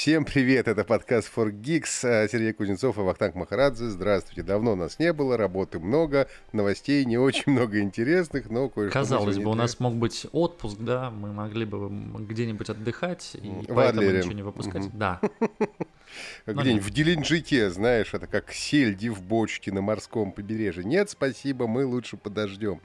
[0.00, 3.86] Всем привет, это подкаст For Geeks, а, Сергей Кузнецов и Вахтанг Махарадзе.
[3.86, 8.96] Здравствуйте, давно нас не было, работы много, новостей не очень много интересных, но кое-что...
[8.96, 11.90] Казалось бы, у нас мог быть отпуск, да, мы могли бы
[12.20, 14.18] где-нибудь отдыхать и в поэтому Адлере.
[14.18, 14.88] ничего не выпускать.
[14.96, 15.20] Да.
[16.46, 20.84] Где-нибудь в Геленджике, знаешь, это как сельди в бочке на морском побережье.
[20.84, 22.80] Нет, спасибо, мы лучше подождем.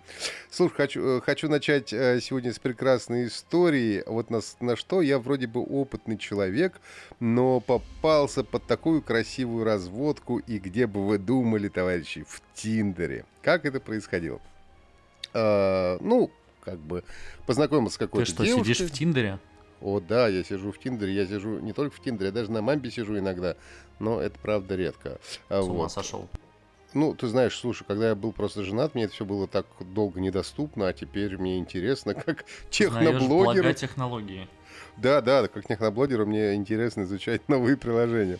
[0.49, 4.03] Слушай, хочу, э, хочу начать э, сегодня с прекрасной истории.
[4.05, 6.79] Вот на, на что я вроде бы опытный человек,
[7.19, 13.25] но попался под такую красивую разводку, и где бы вы думали, товарищи, в Тиндере.
[13.41, 14.41] Как это происходило?
[15.33, 17.03] А, ну, как бы
[17.45, 18.73] познакомился с какой-то Ты что, девушкой.
[18.73, 19.39] сидишь в Тиндере?
[19.83, 22.61] О, да, я сижу в Тиндере, я сижу не только в Тиндере, я даже на
[22.61, 23.57] Мамбе сижу иногда,
[23.99, 25.19] но это правда редко.
[25.49, 25.91] А с ума вот.
[25.91, 26.29] сошел.
[26.93, 30.21] Ну, ты знаешь, слушай, когда я был просто женат, мне это все было так долго
[30.21, 33.73] недоступно, а теперь мне интересно, как техноблогеру...
[33.73, 34.47] технологии.
[34.95, 38.39] Да, да, как техноблогеру мне интересно изучать новые приложения.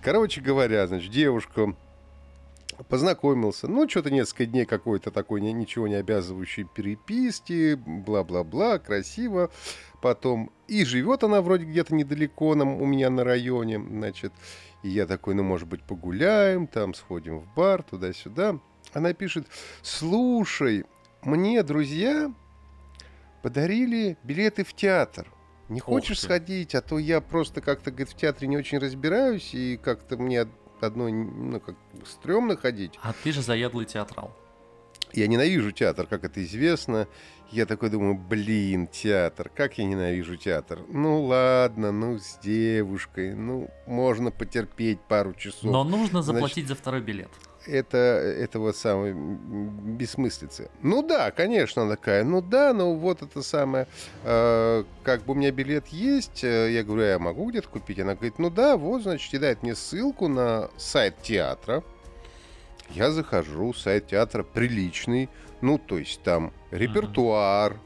[0.00, 1.74] Короче говоря, значит, девушка
[2.88, 9.50] познакомился, ну, что-то несколько дней какой-то такой ничего не обязывающей переписки, бла-бла-бла, красиво
[10.02, 10.50] потом.
[10.68, 14.32] И живет она вроде где-то недалеко нам, у меня на районе, значит.
[14.82, 18.58] И я такой, ну, может быть, погуляем, там сходим в бар, туда-сюда.
[18.92, 19.46] Она пишет,
[19.82, 20.84] слушай,
[21.22, 22.32] мне друзья
[23.42, 25.30] подарили билеты в театр.
[25.68, 29.78] Не хочешь сходить, а то я просто как-то, говорит, в театре не очень разбираюсь, и
[29.82, 30.46] как-то мне
[30.86, 32.98] одной, ну, как стрёмно ходить.
[33.02, 34.34] А ты же заядлый театрал.
[35.12, 37.06] Я ненавижу театр, как это известно.
[37.50, 40.80] Я такой думаю, блин, театр, как я ненавижу театр.
[40.88, 45.70] Ну ладно, ну с девушкой, ну можно потерпеть пару часов.
[45.70, 47.30] Но нужно заплатить Значит, за второй билет.
[47.66, 50.70] Это, это вот самое бессмыслица.
[50.82, 53.86] Ну да, конечно, она такая, ну да, ну вот это самое,
[54.22, 57.98] э, как бы у меня билет есть, э, я говорю, «А я могу где-то купить?
[57.98, 61.82] Она говорит, ну да, вот, значит, и дает мне ссылку на сайт театра.
[62.90, 67.78] Я захожу, сайт театра приличный, ну, то есть там репертуар,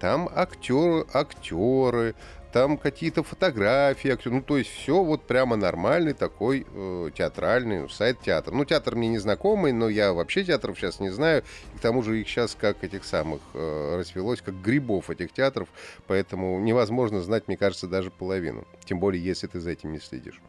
[0.00, 2.14] там актеры, актеры,
[2.54, 8.54] там какие-то фотографии, ну, то есть все вот прямо нормальный такой э, театральный сайт театра.
[8.54, 11.42] Ну, театр мне не знакомый, но я вообще театров сейчас не знаю,
[11.74, 15.68] и к тому же их сейчас как этих самых э, развелось, как грибов этих театров,
[16.06, 20.40] поэтому невозможно знать, мне кажется, даже половину, тем более, если ты за этим не следишь.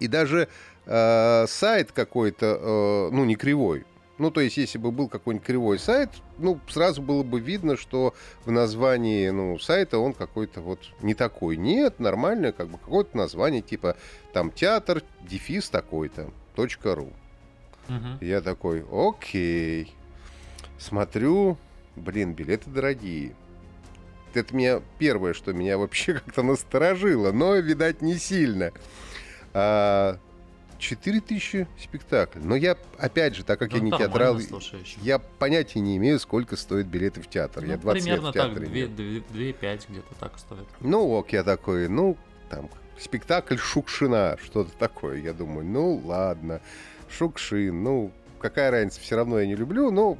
[0.00, 0.48] И даже
[0.84, 3.86] э, сайт какой-то, э, ну, не кривой,
[4.22, 8.14] ну, то есть, если бы был какой-нибудь кривой сайт, ну, сразу было бы видно, что
[8.44, 11.56] в названии, ну, сайта он какой-то вот не такой.
[11.56, 13.96] Нет, нормальное, как бы какое-то название, типа,
[14.32, 17.10] там, театр, дефис такой-то, точка ру.
[17.88, 18.24] Угу.
[18.24, 19.92] Я такой, окей.
[20.78, 21.58] Смотрю,
[21.96, 23.34] блин, билеты дорогие.
[24.34, 28.70] Это меня первое, что меня вообще как-то насторожило, но, видать, не сильно.
[29.52, 30.16] А,
[30.82, 32.40] 4000 спектакль.
[32.42, 34.38] Но я, опять же, так как ну, я не театрал,
[35.02, 37.62] я понятия не имею, сколько стоит билеты в театр.
[37.62, 38.66] Ну, я 20 примерно лет в театре.
[38.66, 40.66] так, 2,5 где-то так стоит.
[40.80, 42.16] Ну, ок, я такой, ну,
[42.50, 45.18] там, спектакль Шукшина, что-то такое.
[45.18, 46.60] Я думаю, ну, ладно,
[47.08, 48.10] Шукшин, ну,
[48.40, 50.18] какая разница, все равно я не люблю, но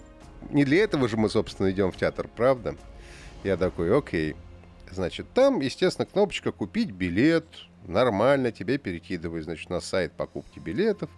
[0.50, 2.76] не для этого же мы, собственно, идем в театр, правда?
[3.42, 4.36] Я такой, окей.
[4.92, 7.46] Значит, там, естественно, кнопочка «Купить билет»,
[7.86, 11.10] нормально, тебе перекидываю, значит, на сайт покупки билетов.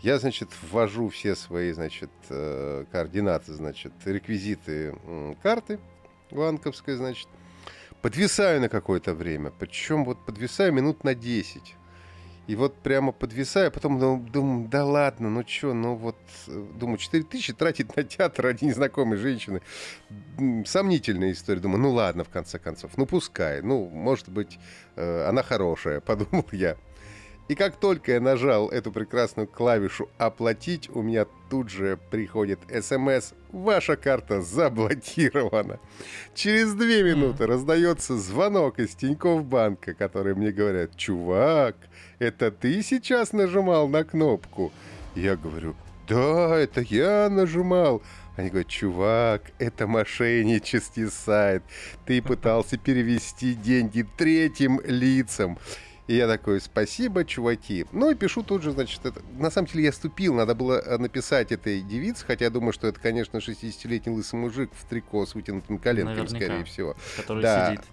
[0.00, 4.94] Я, значит, ввожу все свои, значит, э, координаты, значит, реквизиты
[5.42, 5.78] карты
[6.30, 7.28] банковской, значит,
[8.02, 9.50] подвисаю на какое-то время.
[9.50, 11.76] Причем вот подвисаю минут на 10.
[12.46, 13.98] И вот прямо подвисаю, потом
[14.30, 16.16] думаю, да ладно, ну что, ну вот,
[16.46, 19.62] э, думаю, 4 тысячи тратить на театр ради незнакомой женщины.
[20.66, 21.60] Сомнительная история.
[21.60, 24.58] Думаю, ну ладно, в конце концов, ну пускай, ну, может быть,
[24.96, 26.76] э, она хорошая, подумал я.
[27.46, 33.34] И как только я нажал эту прекрасную клавишу «Оплатить», у меня тут же приходит смс
[33.52, 35.78] «Ваша карта заблокирована».
[36.34, 41.76] Через две минуты раздается звонок из Тинькофф банка, которые мне говорят «Чувак,
[42.18, 44.72] это ты сейчас нажимал на кнопку?»
[45.14, 45.76] Я говорю
[46.08, 48.02] «Да, это я нажимал».
[48.36, 51.62] Они говорят, чувак, это мошеннический сайт.
[52.04, 55.56] Ты пытался перевести деньги третьим лицам.
[56.06, 57.86] И я такой, спасибо, чуваки.
[57.92, 59.22] Ну и пишу тут же, значит, это...
[59.38, 62.86] на самом деле я ступил, надо было э, написать этой девице, хотя я думаю, что
[62.86, 66.94] это, конечно, 60-летний лысый мужик в трико с вытянутыми коленками, Наверняка, скорее всего.
[67.16, 67.70] Который да.
[67.70, 67.84] сидит.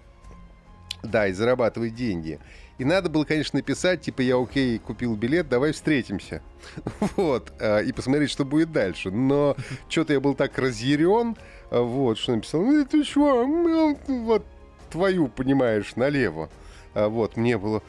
[1.02, 2.38] Да, и зарабатывает деньги.
[2.76, 6.42] И надо было, конечно, написать, типа, я окей, купил билет, давай встретимся.
[7.16, 7.50] Вот.
[7.60, 9.10] Э, и посмотреть, что будет дальше.
[9.10, 9.56] Но
[9.88, 11.34] что-то я был так разъярен,
[11.70, 14.44] э, вот, что написал, ну ты что, вот
[14.90, 16.50] твою, понимаешь, налево.
[16.94, 17.82] Вот, мне было,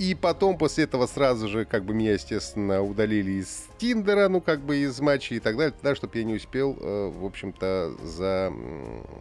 [0.00, 4.60] И потом после этого сразу же, как бы меня, естественно, удалили из Тиндера, ну, как
[4.62, 8.50] бы из матчей и так далее, да, чтобы я не успел, э, в общем-то, за,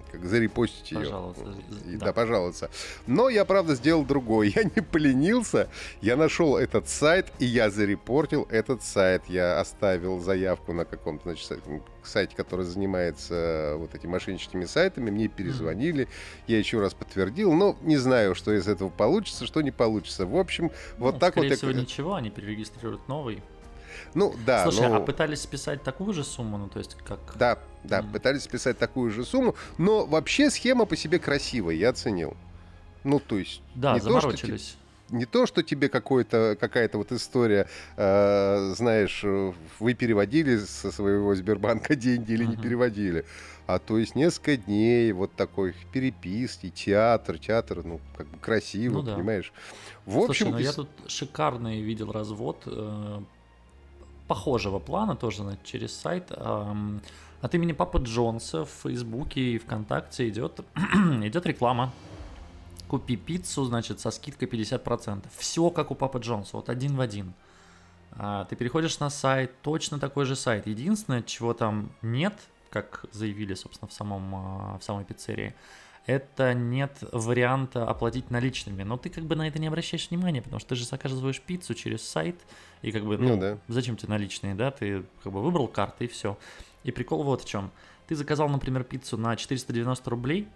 [0.10, 1.00] как, зарепостить ее.
[1.00, 1.54] Пожалуйста.
[1.86, 2.06] И, да.
[2.06, 2.70] да, пожаловаться.
[3.08, 4.54] Но я, правда, сделал другой.
[4.56, 5.68] Я не поленился,
[6.00, 9.24] я нашел этот сайт, и я зарепортил этот сайт.
[9.28, 11.60] Я оставил заявку на каком-то, значит,
[12.10, 16.44] сайте, который занимается э, вот этими мошенническими сайтами, мне перезвонили, mm-hmm.
[16.48, 20.26] я еще раз подтвердил, но не знаю, что из этого получится, что не получится.
[20.26, 21.58] В общем, ну, вот так скорее вот...
[21.58, 21.82] всего, я...
[21.82, 23.42] ничего, они перерегистрируют новый.
[24.14, 24.64] Ну, да.
[24.64, 24.98] Слушай, но...
[24.98, 27.20] а пытались списать такую же сумму, ну, то есть как...
[27.36, 28.12] Да, да, mm.
[28.12, 32.36] пытались списать такую же сумму, но вообще схема по себе красивая, я оценил.
[33.04, 33.62] Ну, то есть...
[33.76, 34.62] Да, не заморочились.
[34.62, 37.68] То, что не то, что тебе какая-то вот история,
[37.98, 39.24] э, знаешь,
[39.80, 42.50] вы переводили со своего Сбербанка деньги или uh-huh.
[42.50, 43.26] не переводили,
[43.68, 49.02] а то есть несколько дней вот такой переписки, театр, театр, ну, как бы красиво, ну,
[49.04, 49.16] да.
[49.16, 49.54] понимаешь?
[50.06, 50.48] В общем...
[50.48, 53.20] Слушай, ну я тут шикарный видел развод э,
[54.28, 56.32] похожего плана, тоже значит, через сайт.
[56.32, 56.74] Э,
[57.42, 60.60] от имени Папы Джонса в Фейсбуке и ВКонтакте идет,
[61.24, 61.94] идет реклама
[62.90, 65.26] купи пиццу, значит, со скидкой 50%.
[65.38, 67.34] Все как у Папы Джонса, вот один в один.
[68.12, 70.68] А, ты переходишь на сайт, точно такой же сайт.
[70.68, 72.34] Единственное, чего там нет,
[72.72, 75.54] как заявили, собственно, в, самом, а, в самой пиццерии,
[76.08, 78.82] это нет варианта оплатить наличными.
[78.82, 81.76] Но ты как бы на это не обращаешь внимания, потому что ты же заказываешь пиццу
[81.76, 82.36] через сайт,
[82.82, 83.58] и как бы, ну, ну да.
[83.68, 84.72] зачем тебе наличные, да?
[84.72, 86.38] Ты как бы выбрал карты и все.
[86.84, 87.70] И прикол вот в чем.
[88.08, 90.48] Ты заказал, например, пиццу на 490 рублей,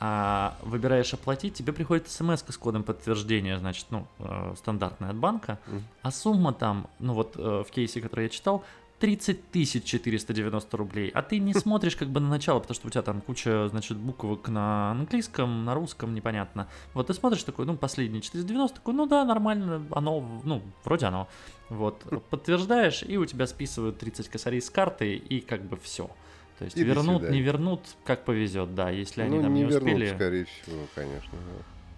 [0.00, 5.58] а выбираешь оплатить, тебе приходит смс с кодом подтверждения, значит, ну, э, стандартная от банка,
[5.66, 5.82] mm.
[6.02, 8.64] а сумма там, ну вот э, в кейсе, который я читал,
[9.00, 12.90] 30 тысяч 490 рублей, а ты не смотришь как бы на начало, потому что у
[12.90, 16.68] тебя там куча, значит, буквок на английском, на русском, непонятно.
[16.94, 21.28] Вот ты смотришь такой, ну, последний 490, такой, ну да, нормально, оно, ну, вроде оно.
[21.68, 26.10] Вот, подтверждаешь, и у тебя списывают 30 косарей с карты, и как бы все.
[26.58, 27.32] То есть Или вернут, сюда.
[27.32, 30.14] не вернут, как повезет, да, если они ну, там не, не вернут, успели.
[30.14, 31.38] скорее всего, конечно.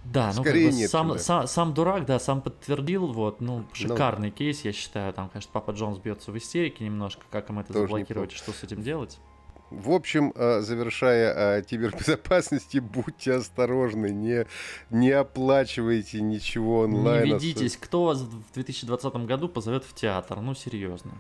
[0.05, 3.59] Да, ну Скорее как бы нет, сам, сам, сам дурак, да, сам подтвердил, вот, ну,
[3.59, 7.51] ну шикарный ну, кейс, я считаю, там, конечно, Папа Джонс бьется в истерике немножко, как
[7.51, 9.19] им это заблокировать, что с этим делать.
[9.71, 14.47] В общем, э, завершая о кибербезопасности, будьте осторожны, не,
[14.91, 17.25] не оплачивайте ничего онлайн.
[17.25, 21.13] Не ведитесь, кто вас в 2020 году позовет в театр, ну серьезно.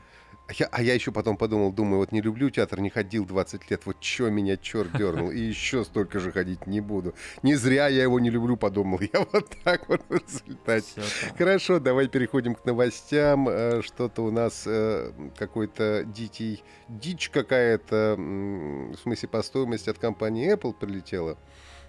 [0.50, 3.70] А я, а я еще потом подумал, думаю, вот не люблю театр, не ходил 20
[3.70, 7.14] лет, вот что меня черт дернул, и еще столько же ходить не буду.
[7.44, 11.02] Не зря я его не люблю, подумал я вот так вот в результате.
[11.38, 13.49] Хорошо, давай переходим к новостям.
[13.49, 20.52] Э, что-то у нас э, какой-то дикий, дичь какая-то, в смысле по стоимости от компании
[20.52, 21.38] Apple прилетела.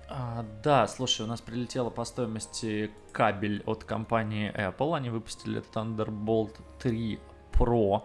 [0.08, 4.96] А, да, слушай, у нас прилетело по стоимости кабель от компании Apple.
[4.96, 7.20] Они выпустили Thunderbolt 3
[7.54, 8.04] Pro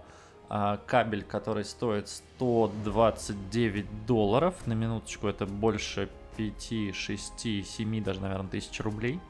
[0.48, 4.54] кабель, который стоит 129 долларов.
[4.66, 9.20] На минуточку это больше 5, 6, 7, даже, наверное, тысяч рублей.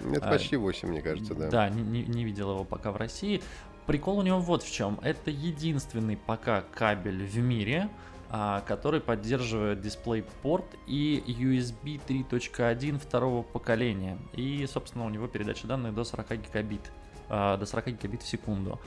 [0.00, 1.50] Это а, почти 8, мне кажется, да.
[1.50, 3.42] Да, не, не, не видел его пока в России.
[3.86, 4.98] Прикол у него вот в чем.
[5.02, 7.88] Это единственный пока кабель в мире,
[8.30, 14.18] а, который поддерживает DisplayPort и USB 3.1 второго поколения.
[14.34, 16.92] И, собственно, у него передача данных до 40 гигабит,
[17.28, 18.80] а, до 40 гигабит в секунду.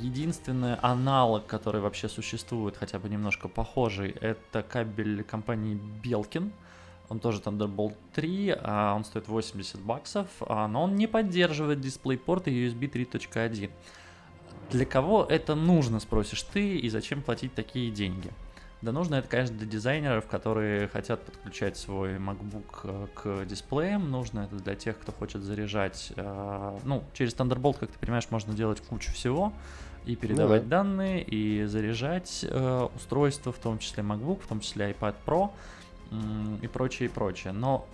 [0.00, 6.50] Единственный аналог, который вообще существует, хотя бы немножко похожий, это кабель компании Belkin.
[7.08, 12.44] Он тоже Thunderbolt 3, а он стоит 80 баксов, а, но он не поддерживает DisplayPort
[12.46, 13.70] и USB 3.1.
[14.70, 18.30] Для кого это нужно, спросишь ты, и зачем платить такие деньги?
[18.82, 24.10] Да нужно это, конечно, для дизайнеров, которые хотят подключать свой MacBook э, к дисплеям.
[24.10, 26.12] Нужно это для тех, кто хочет заряжать.
[26.16, 29.52] Э, ну, через Thunderbolt, как ты понимаешь, можно делать кучу всего.
[30.06, 30.78] И передавать ну, да.
[30.78, 35.50] данные, и заряжать э, устройства, в том числе MacBook, в том числе iPad Pro
[36.62, 37.52] и прочее, и прочее.
[37.52, 37.86] Но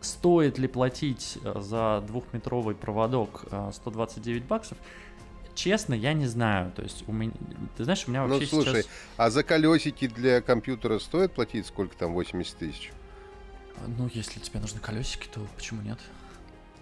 [0.00, 4.78] стоит ли платить за двухметровый проводок 129 баксов?
[5.56, 6.70] Честно, я не знаю.
[6.72, 7.32] То есть у меня,
[7.76, 8.92] ты знаешь, у меня ну, вообще Ну, слушай, сейчас...
[9.16, 12.92] а за колесики для компьютера стоит платить сколько там, 80 тысяч?
[13.86, 15.98] Ну, если тебе нужны колесики, то почему нет?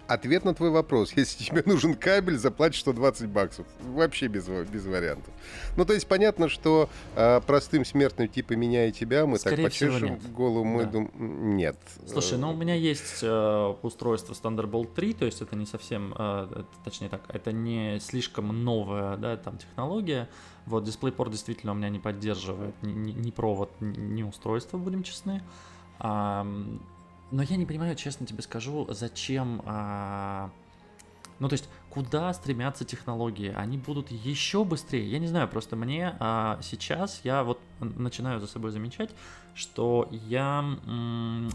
[0.07, 1.11] Ответ на твой вопрос.
[1.15, 3.65] Если тебе нужен кабель, заплатишь 120 баксов.
[3.81, 5.33] Вообще без, без вариантов.
[5.77, 9.65] Ну, то есть понятно, что э, простым смертным типа меня и тебя мы Скорее так
[9.65, 10.91] почешем голову, мы да.
[10.91, 11.77] думаем, нет.
[12.07, 16.63] Слушай, ну у меня есть э, устройство Thunderbolt 3, то есть это не совсем, э,
[16.83, 20.29] точнее так, это не слишком новая, да, там технология.
[20.65, 25.43] Вот DisplayPort действительно у меня не поддерживает ни, ни, провод, ни устройство, будем честны.
[27.35, 30.51] Но я не понимаю, честно тебе скажу, зачем, а,
[31.39, 33.51] Ну, то есть, куда стремятся технологии?
[33.53, 35.05] Они будут еще быстрее.
[35.11, 39.09] Я не знаю, просто мне а, сейчас я вот начинаю за собой замечать,
[39.53, 40.61] что я,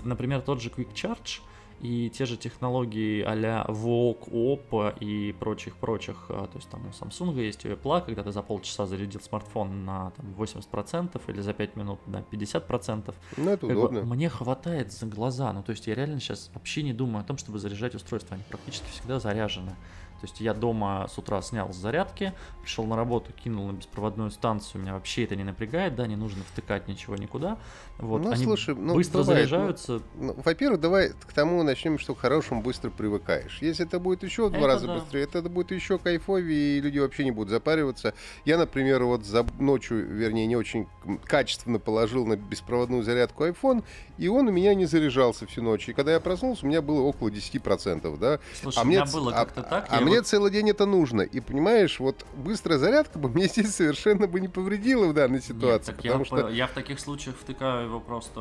[0.04, 1.40] например, тот же Quick Charge,
[1.80, 7.40] и те же технологии а-ля VOOC, OP и прочих-прочих, а, то есть там у Samsung
[7.40, 11.76] есть у Apple, когда ты за полчаса зарядил смартфон на там, 80% или за 5
[11.76, 13.14] минут на 50%.
[13.36, 14.00] Ну, это удобно.
[14.00, 17.24] Бы, мне хватает за глаза, ну то есть я реально сейчас вообще не думаю о
[17.24, 19.74] том, чтобы заряжать устройство, они практически всегда заряжены.
[20.20, 24.30] То есть я дома с утра снял с зарядки, пришел на работу, кинул на беспроводную
[24.30, 27.58] станцию, меня вообще это не напрягает, да, не нужно втыкать ничего никуда.
[27.98, 30.02] Вот, ну, они слушай, ну, быстро бывает, заряжаются.
[30.14, 33.58] Ну, ну, во-первых, давай к тому начнем, что к хорошему быстро привыкаешь.
[33.60, 34.94] Если это будет еще в два раза да.
[34.94, 38.14] быстрее, это будет еще кайфовее, и люди вообще не будут запариваться.
[38.44, 40.86] Я, например, вот за ночью, вернее, не очень
[41.24, 43.84] качественно положил на беспроводную зарядку iPhone,
[44.18, 45.88] и он у меня не заряжался всю ночь.
[45.88, 48.38] И когда я проснулся, у меня было около 10%, да.
[48.60, 49.86] Слушай, а у мне, меня было а- как-то так.
[49.88, 51.22] а я мне вот- целый день это нужно.
[51.22, 55.44] И понимаешь, вот быстрая зарядка бы мне здесь совершенно бы не повредила в данной Нет,
[55.44, 55.92] ситуации.
[55.92, 58.40] я, потому что по- я в таких случаях втыкаю его просто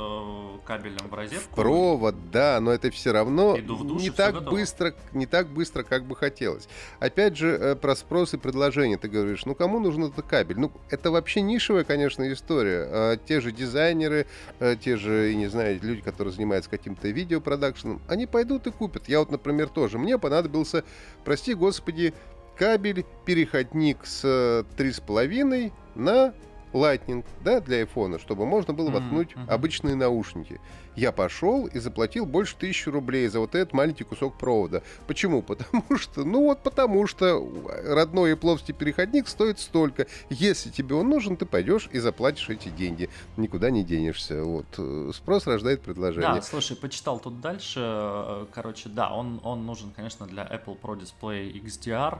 [0.65, 1.55] кабелем в розетку.
[1.55, 4.51] провод, да, но это все равно Иду в душ, и не так готово.
[4.51, 6.67] быстро, не так быстро, как бы хотелось.
[6.99, 8.97] Опять же, э, про спрос и предложение.
[8.97, 10.59] Ты говоришь, ну кому нужен этот кабель?
[10.59, 12.87] Ну, это вообще нишевая, конечно, история.
[12.91, 14.27] А те же дизайнеры,
[14.59, 19.07] э, те же, я не знаю, люди, которые занимаются каким-то видеопродакшеном, они пойдут и купят.
[19.07, 19.97] Я вот, например, тоже.
[19.97, 20.83] Мне понадобился,
[21.23, 22.13] прости господи,
[22.57, 26.33] кабель, переходник с э, 3,5 на
[26.73, 29.49] Lightning, да, для айфона, чтобы можно было воткнуть мгм.
[29.49, 30.59] обычные наушники.
[30.95, 34.83] Я пошел и заплатил больше тысячи рублей за вот этот маленький кусок провода.
[35.07, 35.41] Почему?
[35.49, 37.47] Потому что, ну вот потому что
[37.85, 40.07] родной Apple переходник стоит столько.
[40.29, 43.09] Если тебе он нужен, ты пойдешь и заплатишь эти деньги.
[43.37, 44.43] Никуда не денешься.
[44.43, 44.65] Вот.
[44.77, 46.35] э, Спрос рождает предложение.
[46.35, 47.79] Да, слушай, почитал тут дальше.
[47.81, 52.19] э, Короче, да, он, он нужен, конечно, для Apple Pro Display XDR.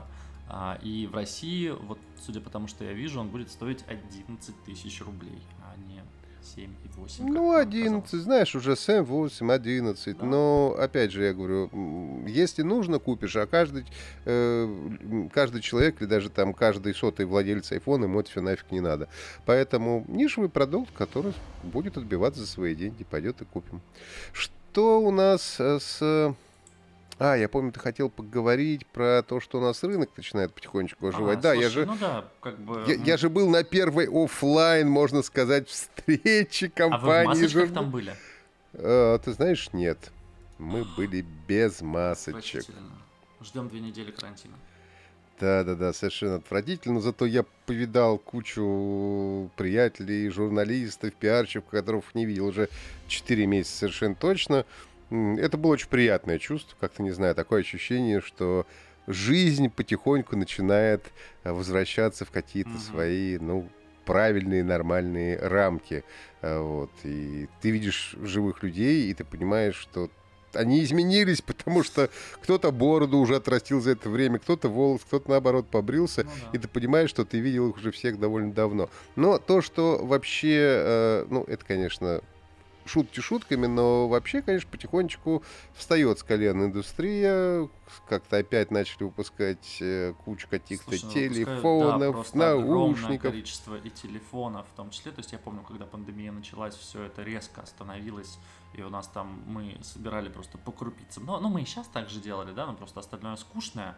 [0.50, 4.54] А, И в России, вот судя по тому, что я вижу, он будет стоить 11
[4.64, 6.02] тысяч рублей, а не
[6.42, 7.24] 7 и 8.
[7.24, 8.24] как Ну, нам 11, казалось.
[8.24, 10.18] знаешь, уже 7, 8, 11.
[10.18, 10.24] Да.
[10.24, 11.70] Но, опять же, я говорю,
[12.26, 13.84] если нужно, купишь, а каждый,
[14.24, 18.80] э, каждый человек или даже там каждый сотый владелец айфона, ему это все нафиг не
[18.80, 19.08] надо.
[19.46, 23.80] Поэтому нишевый продукт, который будет отбиваться за свои деньги, пойдет и купим.
[24.32, 26.34] Что у нас э, с...
[27.20, 31.38] А, я помню, ты хотел поговорить про то, что у нас рынок начинает потихонечку оживать.
[31.40, 31.86] А, да, я слушай, же...
[31.86, 32.82] Ну да, как бы...
[32.86, 37.74] Я, я же был на первой оффлайн, можно сказать, встрече А вы в компании.
[37.74, 38.16] там были?
[38.72, 40.10] Э, ты знаешь, нет.
[40.58, 42.64] Мы были без масочек.
[43.42, 44.54] Ждем две недели карантина.
[45.38, 46.94] Да-да-да, совершенно отвратительно.
[46.94, 52.68] Но зато я повидал кучу приятелей, журналистов, пиарщиков, которых не видел уже
[53.08, 54.54] 4 месяца совершенно точно.
[54.56, 54.64] М,
[55.10, 58.66] Это было очень приятное чувство, как-то, не знаю, такое ощущение, что
[59.06, 61.04] жизнь потихоньку начинает
[61.42, 62.78] э, возвращаться в какие-то Мгм.
[62.78, 63.68] свои, ну,
[64.04, 66.04] правильные, нормальные рамки.
[66.42, 66.90] Э, Вот.
[67.04, 70.10] И ты видишь живых людей, и ты понимаешь, что
[70.54, 72.08] они изменились, потому что
[72.42, 76.58] кто-то бороду уже отрастил за это время, кто-то волос, кто-то наоборот побрился, Ну да.
[76.58, 78.88] и ты понимаешь, что ты видел их уже всех довольно давно.
[79.16, 82.20] Но то, что вообще, э, ну, это, конечно,
[82.90, 85.42] шутки шутками, но вообще, конечно, потихонечку
[85.74, 87.68] встает с колен индустрия,
[88.08, 93.30] как-то опять начали выпускать э, кучу каких-то Слушай, ну, выпускают, да, телефонов, огромное наушников.
[93.30, 95.12] количество и телефонов в том числе.
[95.12, 98.38] То есть я помню, когда пандемия началась, все это резко остановилось,
[98.74, 101.26] и у нас там мы собирали просто по крупицам.
[101.26, 103.96] Но, ну, мы и сейчас так же делали, да, но просто остальное скучное.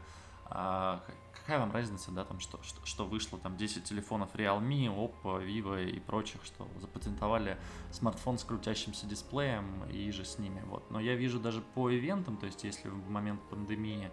[0.55, 5.43] А, какая вам разница, да, там, что, что, что вышло, там, 10 телефонов Realme, Oppo,
[5.43, 7.57] Vivo и прочих, что запатентовали
[7.91, 10.91] смартфон с крутящимся дисплеем и же с ними, вот.
[10.91, 14.11] Но я вижу даже по ивентам, то есть если в момент пандемии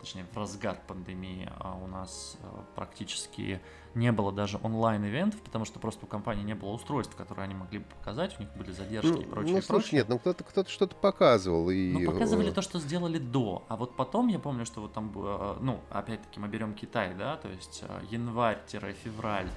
[0.00, 3.60] точнее в разгар пандемии а у нас а, практически
[3.94, 7.78] не было даже онлайн-ивентов, потому что просто у компании не было устройств, которые они могли
[7.80, 9.54] бы показать, у них были задержки Ну, и прочее.
[9.54, 9.98] ну, слушай, прочее.
[10.00, 11.70] нет, ну кто-то кто что-то показывал.
[11.70, 13.64] И, Ну, показывали э, то, что сделали до.
[13.68, 17.36] А вот потом я помню, что вот там, э, ну, опять-таки мы берем Китай, да,
[17.36, 19.48] то есть э, январь-февраль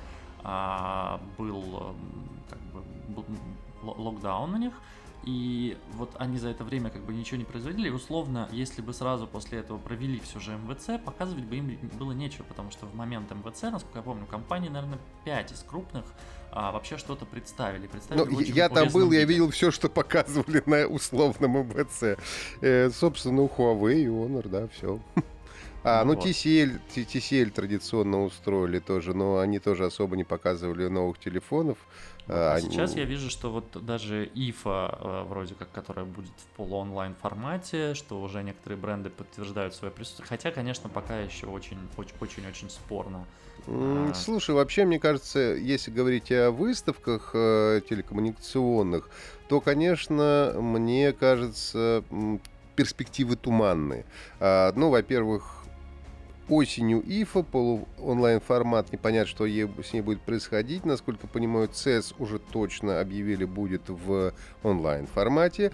[0.44, 1.96] а, был
[2.50, 2.84] как бы
[3.82, 4.74] локдаун у них.
[5.26, 7.88] И вот они за это время как бы ничего не производили.
[7.88, 12.12] И условно, если бы сразу после этого провели все же МВЦ, показывать бы им было
[12.12, 16.06] нечего, потому что в момент МВЦ, насколько я помню, компании, наверное, 5 из крупных
[16.52, 17.88] а, вообще что-то представили.
[17.88, 19.34] представили Ну, я там был, я виде.
[19.34, 22.18] видел все, что показывали на условном МВЦ.
[22.62, 25.00] Э, собственно, у Huawei и Honor, да, все.
[25.86, 26.26] А, ну, вот.
[26.26, 31.78] TCL, TCL традиционно устроили тоже, но они тоже особо не показывали новых телефонов.
[32.28, 36.58] А, а сейчас я вижу, что вот даже ИФА, э, вроде как, которая будет в
[36.58, 40.28] полуонлайн формате, что уже некоторые бренды подтверждают свое присутствие.
[40.28, 43.28] Хотя, конечно, пока еще очень-очень-очень спорно.
[43.68, 44.12] А.
[44.16, 49.08] Слушай, вообще, мне кажется, если говорить о выставках э, телекоммуникационных,
[49.50, 52.04] то, конечно, мне кажется,
[52.76, 54.04] перспективы туманные.
[54.40, 55.65] А, ну, во-первых,
[56.50, 60.86] осенью ИФА, полуонлайн формат, непонятно, что с ней будет происходить.
[60.86, 64.34] Насколько понимаю, CES уже точно объявили будет в
[64.64, 65.72] онлайн формате.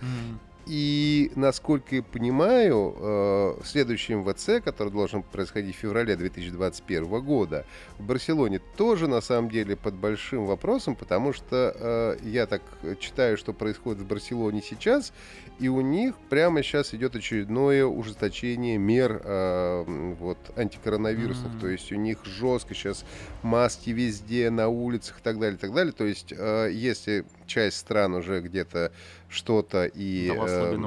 [0.67, 7.65] И, насколько я понимаю, э, следующий МВЦ, который должен происходить в феврале 2021 года,
[7.97, 12.61] в Барселоне тоже, на самом деле, под большим вопросом, потому что э, я так
[12.99, 15.13] читаю, что происходит в Барселоне сейчас,
[15.59, 19.83] и у них прямо сейчас идет очередное ужесточение мер э,
[20.19, 21.53] вот, антикоронавирусных.
[21.53, 21.59] Mm-hmm.
[21.59, 23.03] То есть у них жестко сейчас
[23.41, 25.91] маски везде, на улицах и так далее, и так далее.
[25.91, 28.91] То есть если часть стран уже где-то
[29.31, 30.31] что-то и...
[30.31, 30.77] Э,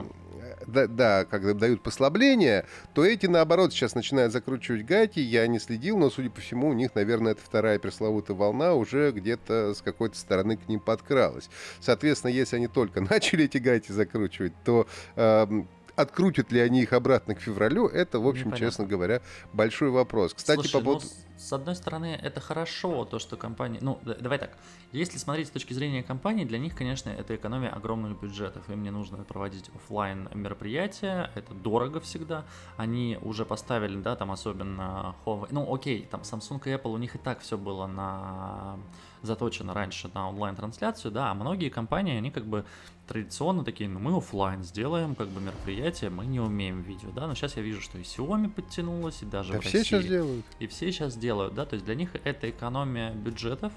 [0.66, 5.20] да, да, когда дают послабление, то эти, наоборот, сейчас начинают закручивать гайки.
[5.20, 9.10] Я не следил, но, судя по всему, у них, наверное, это вторая пресловутая волна уже
[9.10, 11.50] где-то с какой-то стороны к ним подкралась.
[11.80, 14.86] Соответственно, если они только начали эти гайки закручивать, то
[15.16, 15.46] э,
[15.96, 18.66] открутят ли они их обратно к февралю, это, в общем, Непонятно.
[18.66, 19.22] честно говоря,
[19.52, 20.34] большой вопрос.
[20.34, 21.06] Кстати, Слушай, по ну, поводу...
[21.06, 23.78] Ну, с одной стороны, это хорошо, то, что компании...
[23.82, 24.56] Ну, давай так.
[24.92, 28.68] Если смотреть с точки зрения компании, для них, конечно, это экономия огромных бюджетов.
[28.70, 32.44] Им не нужно проводить офлайн мероприятия, это дорого всегда.
[32.76, 35.48] Они уже поставили, да, там особенно Huawei...
[35.50, 38.78] Ну, окей, там Samsung и Apple, у них и так все было на
[39.26, 42.64] заточено раньше на онлайн-трансляцию, да, а многие компании, они как бы
[43.06, 47.34] традиционно такие, ну мы офлайн сделаем как бы мероприятие, мы не умеем видео, да, но
[47.34, 50.46] сейчас я вижу, что и Xiaomi подтянулась, и даже да в все России, сейчас делают.
[50.58, 53.72] И все сейчас делают, да, то есть для них это экономия бюджетов,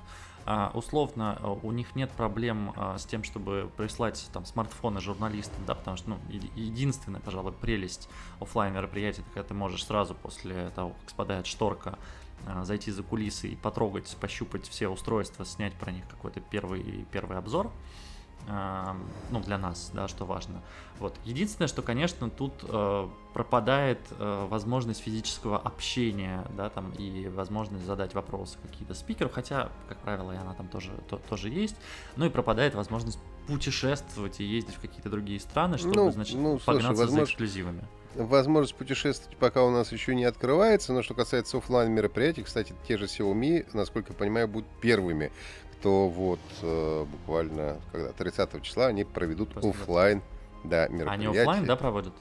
[0.50, 5.76] а, условно у них нет проблем а, с тем, чтобы прислать там смартфоны журналистам, да,
[5.76, 6.20] потому что ну,
[6.56, 8.08] единственная, пожалуй, прелесть
[8.40, 12.00] офлайн мероприятия, это когда ты можешь сразу после того, как спадает шторка,
[12.64, 17.72] зайти за кулисы и потрогать, пощупать все устройства, снять про них какой-то первый, первый обзор.
[18.50, 18.96] А,
[19.30, 20.62] ну, для нас, да, что важно.
[21.00, 21.14] Вот.
[21.26, 28.14] Единственное, что, конечно, тут э, пропадает э, возможность физического общения, да, там, и возможность задать
[28.14, 31.76] вопросы какие-то спикеру, хотя, как правило, и она там тоже, то, тоже есть,
[32.16, 36.58] ну и пропадает возможность путешествовать и ездить в какие-то другие страны, чтобы, ну, значит, ну,
[36.58, 37.26] слушай, погнаться возможно...
[37.26, 42.44] за эксклюзивами возможность путешествовать пока у нас еще не открывается, но что касается офлайн мероприятий,
[42.44, 45.32] кстати, те же Xiaomi, насколько я понимаю, будут первыми,
[45.74, 50.22] кто вот э, буквально когда 30 числа они проведут офлайн
[50.64, 51.30] да, мероприятие.
[51.30, 52.14] Они офлайн, да, проводят?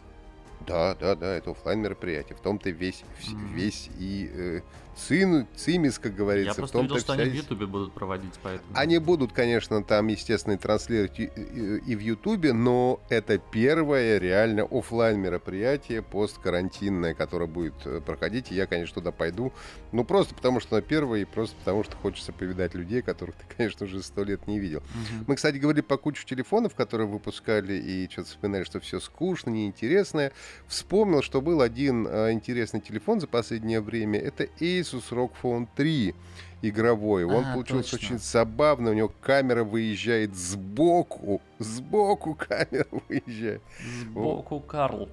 [0.66, 2.36] Да, да, да, это офлайн мероприятие.
[2.36, 3.52] В том-то весь, mm-hmm.
[3.52, 4.60] весь и э,
[4.96, 6.50] цин, цимис, как говорится.
[6.50, 8.70] Я просто в видел, что они в Ютубе будут проводить, поэтому...
[8.74, 15.20] Они будут, конечно, там, естественно, транслировать и, и в Ютубе, но это первое реально офлайн
[15.20, 19.52] мероприятие посткарантинное, которое будет э, проходить, и я, конечно, туда пойду.
[19.92, 23.44] Ну, просто потому, что на первое, и просто потому, что хочется повидать людей, которых ты,
[23.56, 24.78] конечно, уже сто лет не видел.
[24.78, 25.24] Угу.
[25.28, 30.32] Мы, кстати, говорили по кучу телефонов, которые выпускали, и что-то вспоминали, что все скучно, неинтересное.
[30.66, 34.18] Вспомнил, что был один э, интересный телефон за последнее время.
[34.18, 36.14] Это Ace Asus ROG Phone 3
[36.62, 37.24] игровой.
[37.24, 38.06] Он а, получился точно.
[38.06, 38.90] очень забавно.
[38.90, 41.40] У него камера выезжает сбоку.
[41.58, 43.62] Сбоку камера выезжает.
[44.02, 45.08] Сбоку Карл.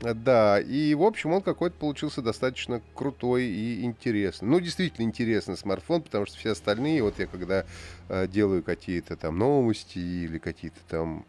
[0.00, 4.46] Да, и, в общем, он какой-то получился достаточно крутой и интересный.
[4.46, 7.64] Ну, действительно интересный смартфон, потому что все остальные, вот я когда
[8.10, 11.24] э, делаю какие-то там новости или какие-то там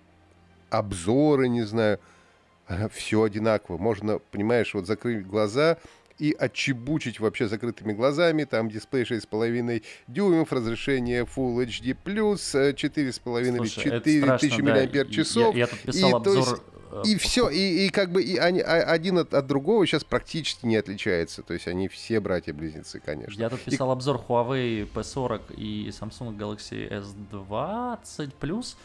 [0.70, 2.00] обзоры, не знаю,
[2.92, 3.78] все одинаково.
[3.78, 5.78] Можно, понимаешь, вот закрыть глаза,
[6.20, 8.44] и отчебучить вообще закрытыми глазами.
[8.44, 14.74] Там дисплей 6,5 дюймов, разрешение Full HD+, 4,5 или 4000 да.
[14.74, 14.90] мАч.
[14.94, 16.38] Я, я тут писал и, обзор...
[16.38, 19.86] Есть, э, и все, и, и как бы и они, а, один от, от другого
[19.86, 21.44] сейчас практически не отличается.
[21.44, 23.40] То есть они все братья-близнецы, конечно.
[23.40, 23.94] Я тут писал и...
[23.94, 28.76] обзор Huawei P40 и Samsung Galaxy S20 Plus.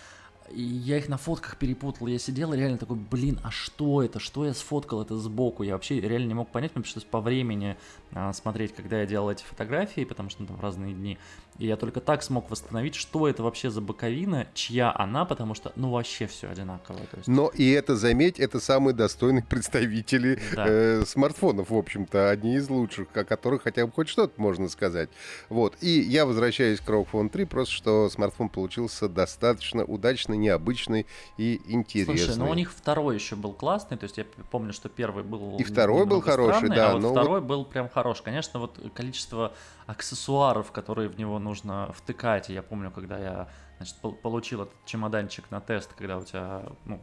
[0.51, 2.07] И я их на фотках перепутал.
[2.07, 4.19] Я сидел и реально такой, блин, а что это?
[4.19, 5.63] Что я сфоткал это сбоку?
[5.63, 7.77] Я вообще реально не мог понять, мне пришлось по времени
[8.13, 11.19] а, смотреть, когда я делал эти фотографии, потому что ну, там разные дни.
[11.59, 15.73] И я только так смог восстановить, что это вообще за боковина, чья она, потому что,
[15.77, 16.99] ну, вообще все одинаково.
[17.15, 17.29] Есть...
[17.29, 20.65] Но и это, заметь, это самые достойные представители да.
[20.67, 25.11] э, смартфонов, в общем-то, одни из лучших, о которых хотя бы хоть что-то можно сказать.
[25.49, 25.77] Вот.
[25.81, 31.07] И я возвращаюсь к ROG Phone 3, просто что смартфон получился достаточно удачный классный, необычный
[31.37, 32.19] и интересный.
[32.19, 35.57] Слушай, ну у них второй еще был классный, то есть я помню, что первый был
[35.59, 36.91] И второй был хороший, странный, да.
[36.91, 37.49] А вот второй вот...
[37.49, 38.23] был прям хороший.
[38.23, 39.53] Конечно, вот количество
[39.87, 45.61] аксессуаров, которые в него нужно втыкать, я помню, когда я значит, получил этот чемоданчик на
[45.61, 47.01] тест, когда у тебя, ну,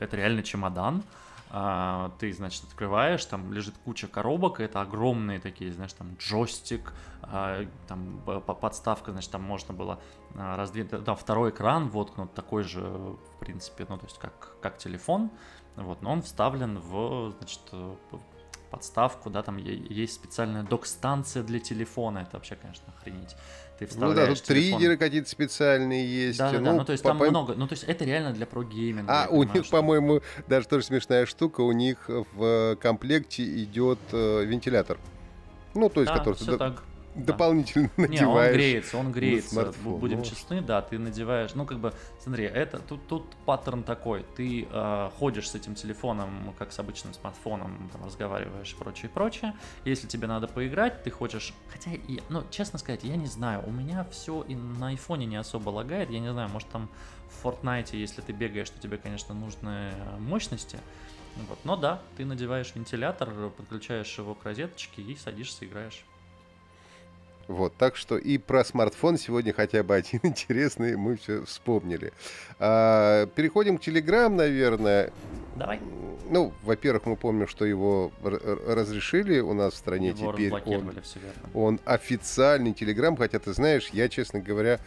[0.00, 1.02] это реально чемодан,
[2.18, 8.22] ты, значит, открываешь, там лежит куча коробок, это огромные такие, знаешь, там джойстик, а, там
[8.24, 10.00] подставка, значит, там можно было
[10.34, 14.78] а, раздвинуть, да, второй экран воткнут, такой же, в принципе, ну, то есть как, как
[14.78, 15.30] телефон,
[15.76, 17.60] вот, но он вставлен в, значит,
[18.70, 23.36] подставку, да, там есть специальная док-станция для телефона, это вообще, конечно, охренеть.
[23.86, 24.78] Ты вставляешь ну да, тут телефон.
[24.78, 26.38] триггеры какие-то специальные есть.
[26.38, 27.08] Да, да, ну, да, ну то есть по...
[27.10, 29.24] там много, ну то есть это реально для про-гейминга.
[29.24, 29.76] А, у них, что...
[29.76, 34.98] по-моему, даже тоже смешная штука, у них в комплекте идет э, вентилятор.
[35.74, 36.34] Ну, то есть, да, который...
[36.34, 36.82] Все так
[37.14, 38.02] дополнительно да.
[38.02, 38.20] надеваешь.
[38.20, 39.72] Не, он греется, он греется.
[39.84, 41.54] Будем ну, честны, да, ты надеваешь.
[41.54, 44.24] Ну, как бы, смотри, это тут, тут паттерн такой.
[44.36, 49.12] Ты э, ходишь с этим телефоном, как с обычным смартфоном, там, разговариваешь и прочее, и
[49.12, 49.54] прочее.
[49.84, 51.52] Если тебе надо поиграть, ты хочешь.
[51.70, 53.62] Хотя, я, ну, честно сказать, я не знаю.
[53.66, 56.10] У меня все и на айфоне не особо лагает.
[56.10, 56.88] Я не знаю, может там
[57.28, 60.78] в Fortnite, если ты бегаешь, то тебе, конечно, нужны мощности.
[61.48, 61.58] Вот.
[61.64, 66.04] Но да, ты надеваешь вентилятор, подключаешь его к розеточке и садишься, играешь.
[67.48, 72.12] Вот, так что и про смартфон сегодня хотя бы один интересный мы все вспомнили.
[72.58, 75.12] А, переходим к Telegram, наверное.
[75.56, 75.80] Давай.
[76.30, 80.52] Ну, во-первых, мы помним, что его разрешили у нас в стране его теперь.
[80.52, 80.92] Он,
[81.52, 84.80] он официальный Telegram, хотя ты знаешь, я, честно говоря,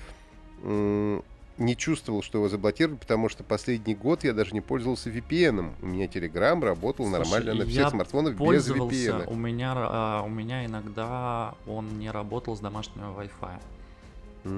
[1.58, 5.74] не чувствовал, что его заблокировали, потому что последний год я даже не пользовался VPN.
[5.82, 9.26] У меня Telegram работал Слушай, нормально на всех смартфонах без VPN.
[9.28, 13.60] У меня, а, у меня иногда он не работал с домашнего Wi-Fi.
[14.46, 14.50] У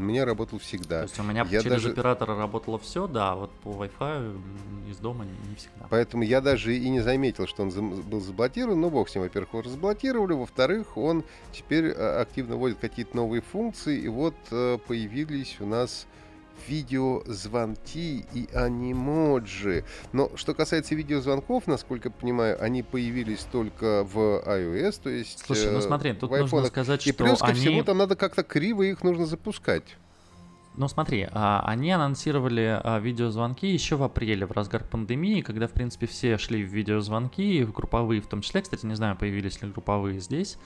[0.00, 0.98] меня работал всегда.
[0.98, 1.90] То есть у меня я через даже...
[1.90, 4.40] оператора работало все, да, а вот по Wi-Fi
[4.88, 5.86] из дома не, не всегда.
[5.90, 7.70] Поэтому я даже и не заметил, что он
[8.02, 8.80] был заблокирован.
[8.80, 13.42] Ну, бог с ним, во-первых, его разблокировали, во-вторых, он теперь а, активно вводит какие-то новые
[13.42, 16.06] функции, и вот э, появились у нас
[16.68, 19.84] видеозвонки и анимоджи.
[20.12, 25.72] Но что касается видеозвонков, насколько я понимаю, они появились только в iOS, то есть Слушай,
[25.72, 27.60] ну э, смотри, тут нужно сказать, и что плюс ко они...
[27.60, 29.96] всему там надо как-то криво их нужно запускать.
[30.74, 35.72] Ну смотри, а, они анонсировали а, видеозвонки еще в апреле, в разгар пандемии, когда, в
[35.72, 38.62] принципе, все шли в видеозвонки, в групповые в том числе.
[38.62, 40.56] Кстати, не знаю, появились ли групповые здесь.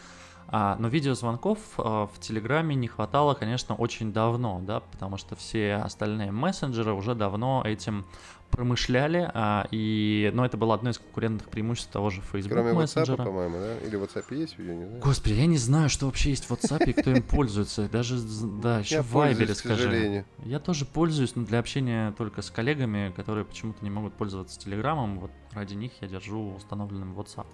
[0.49, 5.75] А, но видеозвонков а, в Телеграме не хватало, конечно, очень давно, да, потому что все
[5.75, 8.07] остальные мессенджеры уже давно этим
[8.51, 13.17] промышляли, а, и, ну, это было одно из конкурентных преимуществ того же Facebook Кроме мессенджера.
[13.17, 13.79] WhatsApp, по-моему, да?
[13.79, 15.03] Или в WhatsApp есть видео, не знаю.
[15.03, 17.89] Господи, я не знаю, что вообще есть в WhatsApp и кто им пользуется.
[17.89, 18.17] Даже,
[18.63, 20.25] да, еще в Viber, скажи.
[20.45, 25.19] Я тоже пользуюсь, но для общения только с коллегами, которые почему-то не могут пользоваться Телеграмом.
[25.19, 27.47] Вот ради них я держу установленным WhatsApp.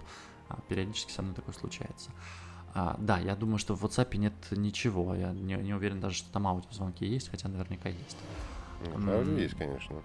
[0.67, 2.11] Периодически со мной такое случается.
[2.75, 5.13] А, да, я думаю, что в WhatsApp нет ничего.
[5.13, 8.17] Я не, не уверен даже, что там аудиозвонки есть, хотя наверняка есть.
[8.97, 9.95] Ну, аудио есть, конечно.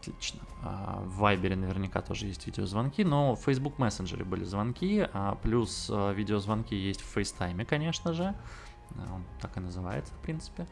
[0.00, 0.40] Отлично.
[0.62, 5.88] А, в Viber наверняка тоже есть видеозвонки, но в Facebook Messenger были звонки, а плюс
[5.90, 8.34] а, видеозвонки есть в FaceTime, конечно же.
[9.12, 10.66] Он так и называется, в принципе.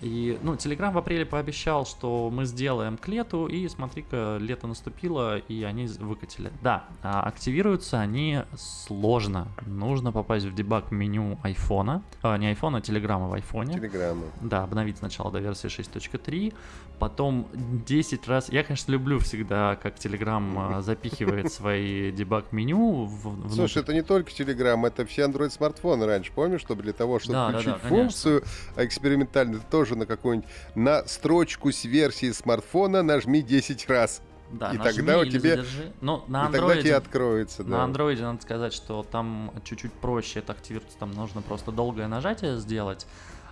[0.00, 5.38] И, ну, Telegram в апреле пообещал, что мы сделаем к лету, и смотри-ка, лето наступило,
[5.38, 6.52] и они выкатили.
[6.62, 9.48] Да, а активируются они сложно.
[9.66, 13.74] Нужно попасть в дебаг меню айфона, а, не айфона, а телеграмма в айфоне.
[13.74, 14.24] Телеграмма.
[14.40, 16.54] Да, обновить сначала до версии 6.3,
[16.98, 18.50] потом 10 раз...
[18.50, 23.04] Я, конечно, люблю всегда, как Telegram запихивает свои дебаг-меню.
[23.04, 27.52] В, Слушай, это не только Telegram, это все Android-смартфоны раньше, помнишь, чтобы для того, чтобы
[27.52, 28.44] включить функцию
[28.76, 34.20] экспериментальную, тоже тоже на какую-нибудь на строчку с версии смартфона нажми 10 раз.
[34.50, 35.92] Да, и тогда у тебя, задержи.
[36.00, 37.64] Но на Android, и тогда тебе откроется.
[37.64, 40.96] На андроиде надо сказать, что там чуть-чуть проще это активировать.
[40.98, 43.06] Там нужно просто долгое нажатие сделать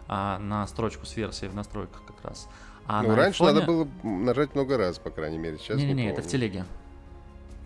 [0.09, 2.49] а, на строчку с версией в настройках как раз.
[2.87, 3.53] А ну, раньше айфоне...
[3.53, 5.59] надо было нажать много раз, по крайней мере.
[5.59, 6.65] Сейчас не, не, не, это в телеге.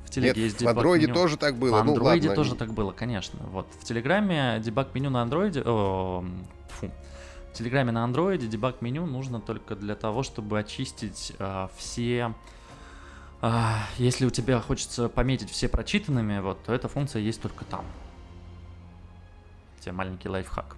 [0.06, 1.14] В телеге Нет, есть в андроиде меню.
[1.14, 1.80] тоже так было.
[1.80, 3.38] В ну, андроиде ладно, тоже так было, конечно.
[3.52, 5.62] Вот в телеграме дебаг меню на андроиде...
[5.64, 6.24] О,
[6.68, 6.90] фу,
[7.52, 12.34] в Телеграме на андроиде дебаг меню нужно только для того, чтобы очистить э, все...
[13.42, 17.84] Э, если у тебя хочется пометить все прочитанными, вот, то эта функция есть только там.
[19.80, 20.76] Тебе маленький лайфхак.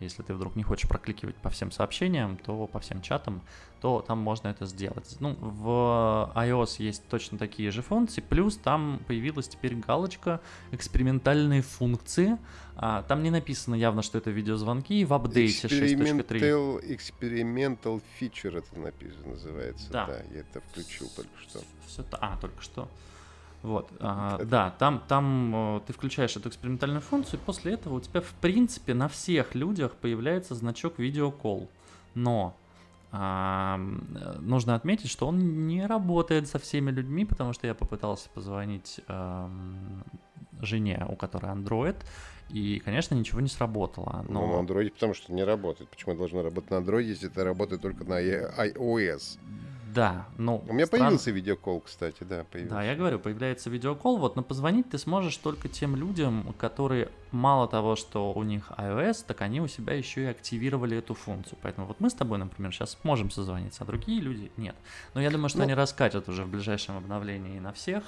[0.00, 3.42] Если ты вдруг не хочешь прокликивать по всем сообщениям, то по всем чатам,
[3.80, 5.16] то там можно это сделать.
[5.20, 10.40] Ну, в iOS есть точно такие же функции, плюс там появилась теперь галочка
[10.72, 12.38] «Экспериментальные функции».
[12.76, 16.88] А, там не написано явно, что это видеозвонки в апдейте 6.3.
[16.88, 19.90] Experimental feature это написано, называется.
[19.90, 20.06] Да.
[20.06, 21.60] да, я это включил только что.
[21.86, 22.88] Все, а, только что.
[23.62, 28.00] Вот, а, да, там, там э, ты включаешь эту экспериментальную функцию, и после этого у
[28.00, 31.68] тебя, в принципе, на всех людях появляется значок видеокол.
[32.14, 32.56] Но
[33.12, 33.78] а,
[34.40, 39.50] нужно отметить, что он не работает со всеми людьми, потому что я попытался позвонить а,
[40.62, 41.96] жене, у которой Android,
[42.48, 44.24] и, конечно, ничего не сработало.
[44.28, 44.46] Но...
[44.46, 45.90] Ну, на Android потому что не работает.
[45.90, 49.38] Почему должно работать на Android, если это работает только на iOS?
[49.94, 50.64] Да, ну...
[50.68, 51.00] У меня стран...
[51.00, 52.76] появился видеокол, кстати, да, появился.
[52.76, 57.66] Да, я говорю, появляется видеокол, вот, но позвонить ты сможешь только тем людям, которые мало
[57.66, 61.58] того, что у них iOS, так они у себя еще и активировали эту функцию.
[61.62, 64.76] Поэтому вот мы с тобой, например, сейчас можем созвониться, а другие люди нет.
[65.14, 65.64] Но я думаю, что ну...
[65.64, 68.04] они раскатят уже в ближайшем обновлении на всех.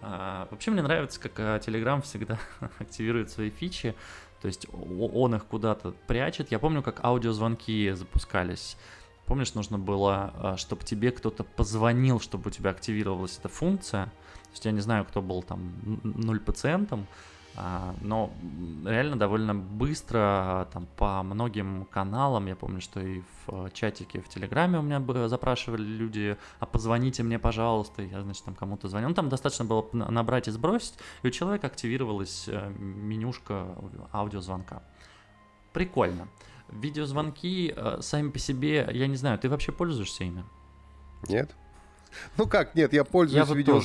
[0.00, 2.38] А, вообще мне нравится, как а, Telegram всегда
[2.80, 3.94] активирует свои фичи,
[4.40, 6.50] то есть он их куда-то прячет.
[6.50, 8.76] Я помню, как аудиозвонки запускались
[9.26, 14.06] Помнишь, нужно было, а, чтобы тебе кто-то позвонил, чтобы у тебя активировалась эта функция.
[14.06, 17.06] То есть я не знаю, кто был там нуль пациентом,
[17.54, 18.32] а, но
[18.84, 24.28] реально довольно быстро а, там по многим каналам, я помню, что и в чатике в
[24.28, 29.10] Телеграме у меня запрашивали люди, а позвоните мне, пожалуйста, я, значит, там кому-то звонил.
[29.10, 33.66] Ну, там достаточно было набрать и сбросить, и у человека активировалась э, менюшка
[34.12, 34.82] аудиозвонка.
[35.72, 36.28] Прикольно.
[36.72, 40.44] Видеозвонки э, сами по себе, я не знаю, ты вообще пользуешься ими?
[41.28, 41.54] Нет.
[42.36, 43.80] Ну как, нет, я пользуюсь я видео,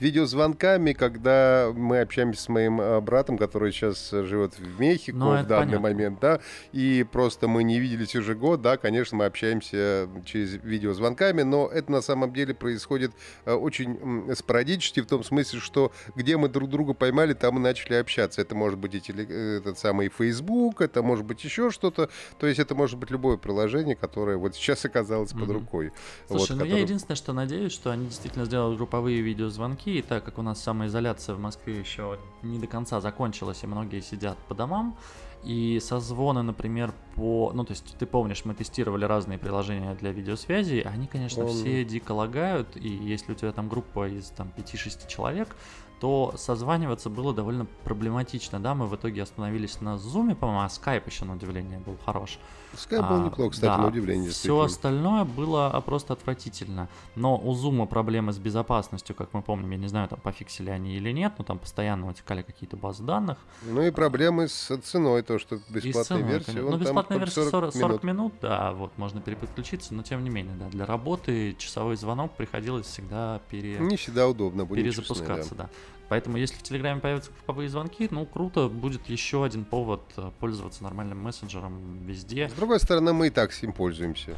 [0.00, 5.46] видеозвонками, когда мы общаемся с моим э, братом, который сейчас живет в Мехико ну, в
[5.46, 5.80] данный понятно.
[5.80, 6.40] момент, да,
[6.72, 11.90] и просто мы не виделись уже год, да, конечно, мы общаемся через видеозвонками, но это
[11.92, 13.12] на самом деле происходит
[13.44, 17.94] э, очень спорадически, в том смысле, что где мы друг друга поймали, там мы начали
[17.94, 18.40] общаться.
[18.40, 22.46] Это может быть и теле, э, этот самый Facebook, это может быть еще что-то, то
[22.46, 25.40] есть это может быть любое приложение, которое вот сейчас оказалось mm-hmm.
[25.40, 25.92] под рукой.
[26.26, 26.76] Слушай, вот, ну которое...
[26.76, 30.42] я единственное, что надеюсь, надеюсь, что они действительно сделают групповые видеозвонки, и так как у
[30.42, 34.96] нас самоизоляция в Москве еще не до конца закончилась, и многие сидят по домам,
[35.44, 37.52] и созвоны, например, по...
[37.54, 41.50] Ну, то есть, ты помнишь, мы тестировали разные приложения для видеосвязи, они, конечно, Он...
[41.50, 45.54] все дико лагают, и если у тебя там группа из там 5-6 человек,
[46.00, 51.02] то созваниваться было довольно проблематично, да, мы в итоге остановились на Zoom, по-моему, а Skype
[51.06, 52.38] еще на удивление был хорош.
[52.74, 54.30] Skype был а, неплохо, кстати, да, на удивление.
[54.30, 59.70] Все остальное было а, просто отвратительно, но у Zoom проблемы с безопасностью, как мы помним,
[59.70, 63.38] я не знаю, там пофиксили они или нет, но там постоянно утекали какие-то базы данных.
[63.64, 66.52] Ну и проблемы с ценой, то, что бесплатная версия.
[66.52, 68.04] Ну, бесплатная версия 40, 40 минут.
[68.04, 72.86] минут, да, вот, можно переподключиться, но тем не менее, да, для работы часовой звонок приходилось
[72.86, 73.78] всегда пере...
[73.78, 75.64] Не всегда удобно, перезапускаться, честны, да.
[75.64, 75.70] да.
[76.08, 80.82] Поэтому, если в Телеграме появятся групповые звонки, ну, круто, будет еще один повод э, пользоваться
[80.82, 82.48] нормальным мессенджером везде.
[82.48, 84.36] С другой стороны, мы и так с ним пользуемся.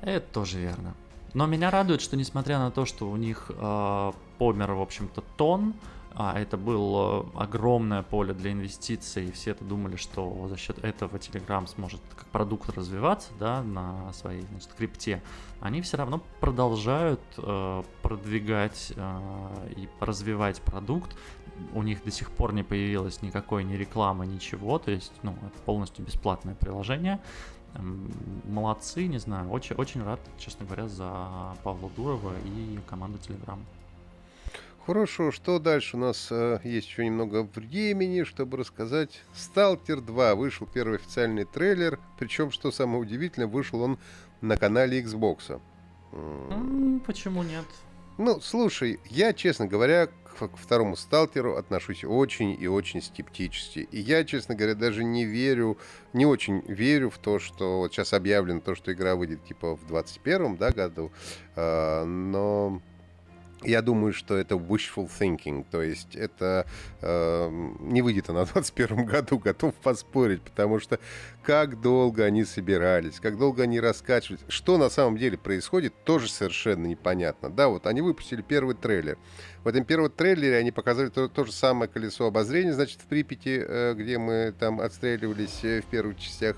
[0.00, 0.94] Это тоже верно.
[1.34, 5.74] Но меня радует, что несмотря на то, что у них э, помер, в общем-то, тон,
[6.16, 11.16] а это было огромное поле для инвестиций, и все это думали, что за счет этого
[11.16, 15.22] Telegram сможет как продукт развиваться, да, на своей, значит, крипте.
[15.60, 21.16] Они все равно продолжают э, продвигать э, и развивать продукт.
[21.72, 25.58] У них до сих пор не появилось никакой ни рекламы, ничего, то есть, ну, это
[25.64, 27.20] полностью бесплатное приложение.
[28.44, 33.58] Молодцы, не знаю, очень, очень рад, честно говоря, за Павла Дурова и команду Telegram.
[34.86, 35.96] Хорошо, что дальше?
[35.96, 39.22] У нас э, есть еще немного времени, чтобы рассказать.
[39.34, 41.98] Сталкер 2 вышел первый официальный трейлер.
[42.18, 43.98] Причем, что самое удивительное, вышел он
[44.42, 45.58] на канале Xbox.
[47.06, 47.64] Почему нет?
[48.18, 53.88] Ну, слушай, я, честно говоря, к, к второму сталкеру отношусь очень и очень скептически.
[53.90, 55.78] И я, честно говоря, даже не верю,
[56.12, 59.86] не очень верю в то, что вот сейчас объявлено то, что игра выйдет типа в
[59.86, 61.10] 21 да, году.
[61.56, 62.82] Э, но
[63.64, 66.66] я думаю, что это wishful thinking, то есть это
[67.00, 67.48] э,
[67.80, 70.98] не выйдет она в 2021 году, готов поспорить, потому что
[71.42, 76.86] как долго они собирались, как долго они раскачивались, что на самом деле происходит, тоже совершенно
[76.86, 77.50] непонятно.
[77.50, 79.18] Да, вот они выпустили первый трейлер.
[79.62, 83.62] В этом первом трейлере они показали то, то же самое колесо обозрения, значит, в Припяти,
[83.66, 86.56] э, где мы там отстреливались э, в первых частях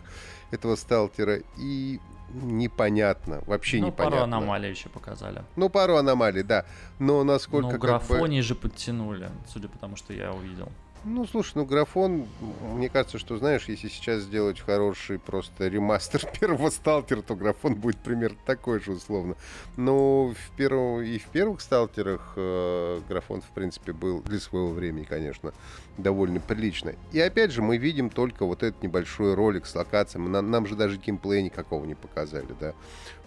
[0.51, 2.01] этого сталкера, и
[2.43, 4.19] непонятно, вообще ну, непонятно.
[4.19, 5.43] пару аномалий еще показали.
[5.57, 6.65] Ну, пару аномалий, да.
[6.99, 7.73] Но насколько...
[7.73, 8.49] Ну, графонии как бы...
[8.49, 10.71] же подтянули, судя по тому, что я увидел.
[11.09, 12.27] Ну, слушай, ну графон,
[12.75, 17.99] мне кажется, что, знаешь, если сейчас сделать хороший просто ремастер первого сталкера, то графон будет
[17.99, 19.37] примерно такой же, условно.
[19.77, 25.05] Но в первом, и в первых сталкерах э, графон, в принципе, был для своего времени,
[25.05, 25.53] конечно,
[25.97, 26.97] довольно прилично.
[27.13, 30.27] И опять же, мы видим только вот этот небольшой ролик с локациями.
[30.27, 32.75] Нам, нам же даже геймплея никакого не показали, да.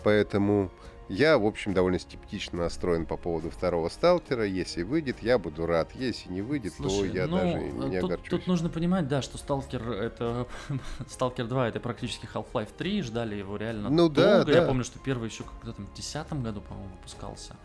[0.04, 0.70] Поэтому
[1.10, 4.46] я, в общем, довольно скептично настроен по поводу второго сталкера.
[4.46, 5.90] Если выйдет, я буду рад.
[5.96, 8.30] Если не выйдет, Слушай, то я ну, даже не тут, огорчусь.
[8.30, 10.48] Тут нужно понимать, да, что сталкер это...
[11.10, 13.02] сталкер 2 это практически Half-Life 3.
[13.02, 14.22] Ждали его реально ну, долго.
[14.22, 14.52] Да, да.
[14.52, 17.56] Я помню, что первый еще когда там в 2010 году, по-моему, выпускался.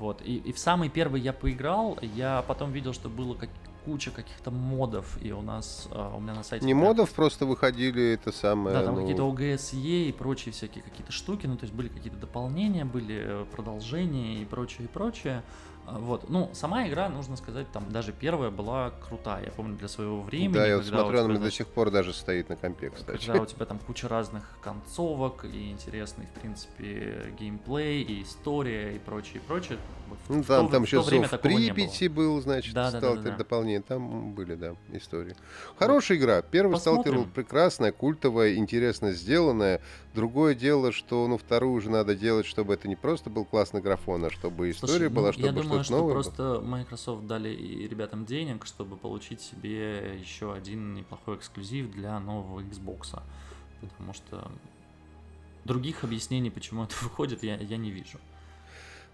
[0.00, 0.20] Вот.
[0.22, 3.50] И, и в самый первый я поиграл, я потом видел, что было как,
[3.84, 6.66] куча каких-то модов, и у нас, а, у меня на сайте...
[6.66, 8.76] Не модов, просто выходили это самое...
[8.76, 9.00] Да, там ну...
[9.00, 13.44] какие-то OGSE и прочие всякие какие-то штуки, ну, то есть были какие-то дополнения, были э,
[13.54, 15.42] продолжения и прочее, и прочее.
[15.86, 16.28] А, вот.
[16.28, 19.46] Ну, сама игра, нужно сказать, там даже первая была крутая.
[19.46, 20.52] Я помню, для своего времени.
[20.54, 23.26] Да, я вот смотрю, она до сих пор даже стоит на компе, кстати.
[23.26, 28.98] Когда у тебя там куча разных концовок и интересный, в принципе, геймплей, и история, и
[28.98, 29.78] прочее, и прочее.
[30.28, 33.82] Ну, там, то, там еще Зов Припяти был, значит, да, сталкер да, да, да, дополнение.
[33.82, 35.34] Там были, да, истории.
[35.78, 36.24] Хорошая вот.
[36.24, 36.42] игра.
[36.42, 37.02] Первый Посмотрим.
[37.02, 39.80] сталкер был прекрасная, культовая, интересно сделанная.
[40.14, 44.24] Другое дело, что ну вторую уже надо делать, чтобы это не просто был классный графон,
[44.24, 46.14] а чтобы история Слушай, была, ну, чтобы что-то думаю, что новое.
[46.14, 46.60] Просто было.
[46.62, 47.48] Microsoft дали
[47.86, 53.22] ребятам денег, чтобы получить себе еще один неплохой эксклюзив для нового Xbox.
[53.80, 54.50] Потому что
[55.64, 58.18] других объяснений, почему это выходит, я, я не вижу.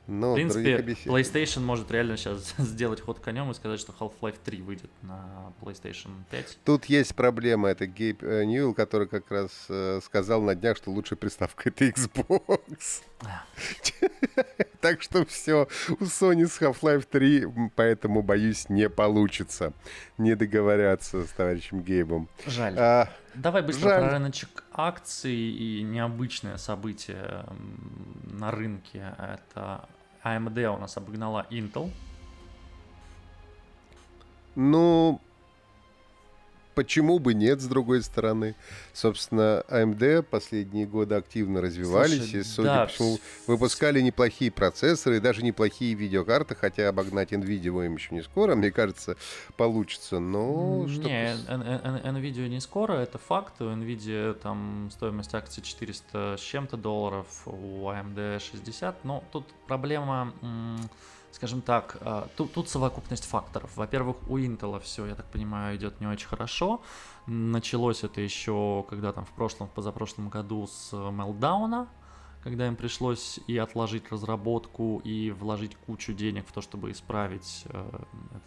[0.07, 4.63] Но в принципе, PlayStation может реально сейчас сделать ход конем и сказать, что Half-Life 3
[4.63, 6.59] выйдет на PlayStation 5.
[6.65, 7.69] Тут есть проблема.
[7.69, 11.87] Это Гейб э, Ньюэлл, который как раз э, сказал на днях, что лучшая приставка это
[11.87, 13.03] Xbox.
[14.81, 19.73] Так что все, у Sony с Half-Life 3, поэтому, боюсь, не получится
[20.19, 22.29] не договорятся с товарищем Гейбом.
[22.47, 22.75] Жаль.
[22.79, 24.03] А, Давай быстро жаль.
[24.03, 27.45] про рыночек акций и необычное событие
[28.25, 29.15] на рынке.
[29.19, 29.89] Это
[30.27, 31.91] AMD у нас обогнала Intel.
[34.57, 35.21] Ну,
[36.77, 38.55] почему бы нет, с другой стороны.
[38.93, 45.17] Собственно, AMD последние годы активно развивались, Слушай, и, судя да, по всему, выпускали неплохие процессоры
[45.17, 49.17] и даже неплохие видеокарты, хотя обогнать NVIDIA им еще не скоро, мне кажется,
[49.57, 50.87] получится, но...
[50.87, 57.27] Не, NVIDIA не скоро, это факт, у NVIDIA там стоимость акций 400 с чем-то долларов,
[57.47, 60.35] у AMD 60, но тут проблема
[61.37, 63.77] скажем так, а, тут, тут совокупность факторов.
[63.77, 66.81] Во-первых, у Intel все, я так понимаю, идет не очень хорошо.
[67.27, 71.89] Началось это еще, когда там в прошлом, в позапрошлом году с Meltdown,
[72.43, 78.01] когда им пришлось и отложить разработку, и вложить кучу денег в то, чтобы исправить э,
[78.31, 78.43] этот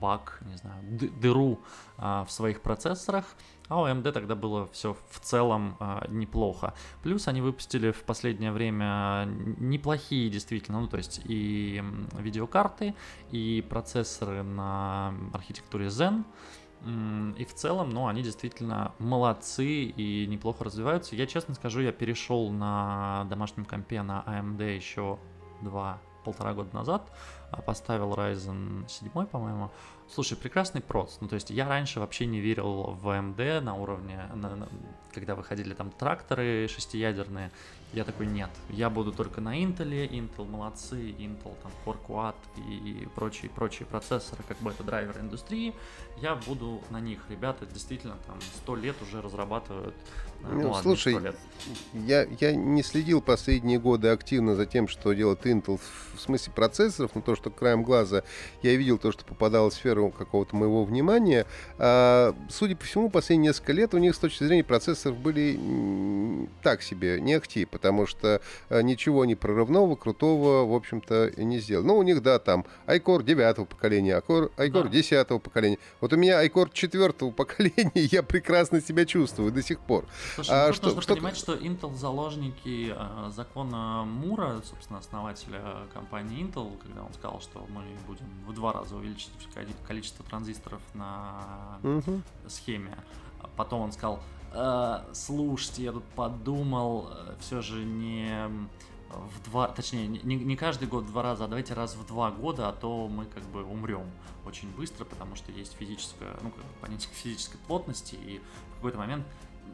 [0.00, 0.82] баг, не знаю,
[1.20, 1.60] дыру
[1.98, 3.24] а, в своих процессорах.
[3.68, 6.74] А у AMD тогда было все в целом э, неплохо.
[7.04, 11.80] Плюс они выпустили в последнее время неплохие действительно, ну то есть и
[12.18, 12.96] видеокарты,
[13.30, 16.24] и процессоры на архитектуре Zen.
[17.38, 21.14] И в целом, ну, они действительно молодцы и неплохо развиваются.
[21.14, 25.18] Я честно скажу, я перешел на домашнем компе на AMD еще
[25.60, 29.70] два полтора года назад, а поставил Ryzen 7, по-моему.
[30.08, 31.18] Слушай, прекрасный проц.
[31.20, 34.68] Ну, то есть я раньше вообще не верил в AMD на уровне, на, на,
[35.12, 37.50] когда выходили там тракторы шестиядерные.
[37.92, 43.08] Я такой, нет, я буду только на Intel, Intel молодцы, Intel там Core Quad и
[43.14, 45.74] прочие, прочие процессоры, как бы это драйвер индустрии,
[46.20, 47.20] я буду на них.
[47.28, 49.94] Ребята действительно там сто лет уже разрабатывают.
[50.42, 51.16] Ну, ну слушай.
[51.92, 55.78] Я, я не следил последние годы активно за тем, что делает Intel
[56.14, 58.22] в смысле процессоров, но то, что краем глаза
[58.62, 61.46] я видел то, что попадало в сферу какого-то моего внимания.
[61.78, 65.58] А, судя по всему, последние несколько лет у них с точки зрения процессоров были
[66.62, 71.84] так себе, не ахти, потому что э, ничего не прорывного, крутого, в общем-то, не сделал.
[71.84, 74.88] Ну, у них, да, там iCore 9 поколения, iCore, iCore да.
[74.88, 75.78] 10 поколения.
[76.00, 80.04] Вот у меня iCore 4 поколения, я прекрасно себя чувствую до сих пор.
[80.34, 81.14] Слушай, а, ну, что, нужно что...
[81.14, 85.62] понимать, что Intel заложники э, закона Мура, собственно, основателя
[85.92, 89.30] компании Intel, когда он сказал, что мы будем в два раза увеличить
[89.86, 92.22] количество транзисторов на угу.
[92.46, 92.96] схеме.
[93.56, 94.20] Потом он сказал,
[94.52, 98.48] Э, слушайте, я тут подумал, э, все же не
[99.10, 102.30] в два, точнее, не, не каждый год в два раза, а давайте раз в два
[102.30, 104.04] года, а то мы как бы умрем
[104.46, 108.40] очень быстро, потому что есть физическое, ну, как понятие физической плотности, и
[108.72, 109.26] в какой-то момент,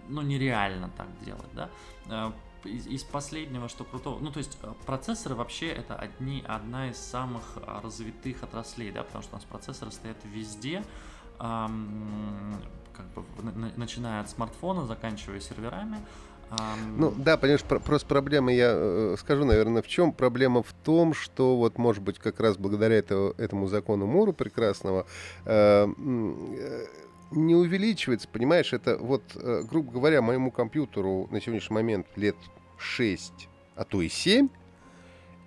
[0.08, 1.70] ну, нереально так делать, да.
[2.08, 2.32] Э,
[2.64, 7.42] из, из последнего, что крутого, ну, то есть процессоры вообще это одни, одна из самых
[7.82, 10.82] развитых отраслей, да, потому что у нас процессоры стоят везде,
[11.38, 13.22] как бы,
[13.76, 15.98] начиная от смартфона, заканчивая серверами.
[16.96, 20.12] Ну да, понимаешь, про- просто проблема, я э, скажу, наверное, в чем.
[20.12, 25.06] Проблема в том, что вот, может быть, как раз благодаря это, этому закону Муру прекрасного
[25.44, 26.86] э, э,
[27.30, 32.36] не увеличивается, понимаешь, это вот, э, грубо говоря, моему компьютеру на сегодняшний момент лет
[32.78, 34.48] 6, а то и 7,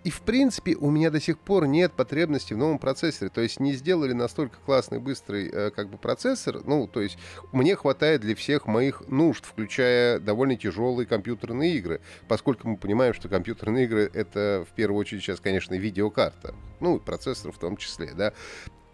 [0.06, 3.30] и, в принципе, у меня до сих пор нет потребности в новом процессоре.
[3.30, 6.62] То есть не сделали настолько классный, быстрый э, как бы процессор.
[6.66, 7.18] Ну, то есть
[7.52, 12.00] мне хватает для всех моих нужд, включая довольно тяжелые компьютерные игры.
[12.30, 16.56] Поскольку мы понимаем, что компьютерные игры— это, в первую очередь, сейчас, конечно, видеокарта.
[16.80, 18.34] Ну, и процессор в том числе, да.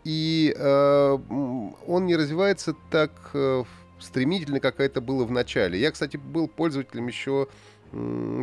[0.05, 1.17] И э,
[1.87, 3.63] он не развивается так э,
[3.99, 5.79] стремительно, как это было в начале.
[5.79, 7.47] Я, кстати, был пользователем еще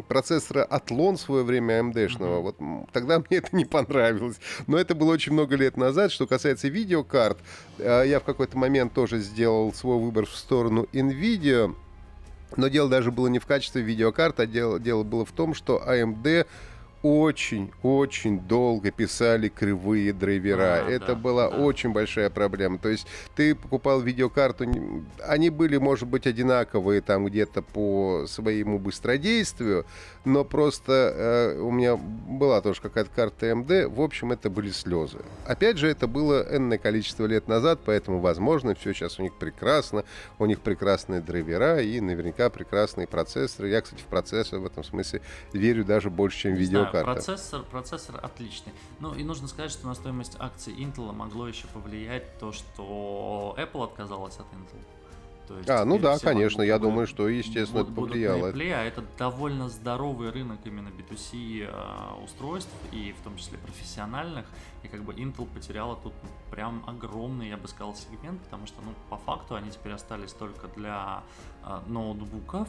[0.08, 2.18] процессора Атлон в свое время AMD-шного.
[2.18, 2.42] Mm-hmm.
[2.42, 4.36] Вот тогда мне это не понравилось.
[4.66, 6.10] Но это было очень много лет назад.
[6.10, 7.38] Что касается видеокарт,
[7.78, 11.74] э, я в какой-то момент тоже сделал свой выбор в сторону NVIDIA.
[12.56, 15.82] Но дело даже было не в качестве видеокарт, а дело, дело было в том, что
[15.86, 16.46] AMD
[17.02, 20.84] очень-очень долго писали кривые драйвера.
[20.86, 21.56] А, Это да, была да.
[21.58, 22.78] очень большая проблема.
[22.78, 24.66] То есть ты покупал видеокарту,
[25.26, 29.84] они были, может быть, одинаковые там где-то по своему быстродействию,
[30.24, 33.88] но просто э, у меня была тоже какая-то карта AMD.
[33.88, 35.18] В общем, это были слезы.
[35.46, 40.04] Опять же, это было энное количество лет назад, поэтому, возможно, все сейчас у них прекрасно.
[40.38, 43.68] У них прекрасные драйвера и наверняка прекрасные процессоры.
[43.68, 47.24] Я, кстати, в процессор в этом смысле верю даже больше, чем видеокарта карта.
[47.24, 48.72] Процессор, процессор отличный.
[49.00, 53.84] Ну и нужно сказать, что на стоимость акций Intel могло еще повлиять то, что Apple
[53.84, 54.80] отказалась от Intel.
[55.48, 58.52] То есть а, ну да, конечно, я думаю, что, естественно, будут, это повлияло.
[58.52, 64.46] Будут а это довольно здоровый рынок именно B2C э, устройств, и в том числе профессиональных,
[64.82, 66.12] и как бы Intel потеряла тут
[66.50, 70.68] прям огромный, я бы сказал, сегмент, потому что, ну, по факту они теперь остались только
[70.68, 71.22] для
[71.64, 72.68] э, ноутбуков,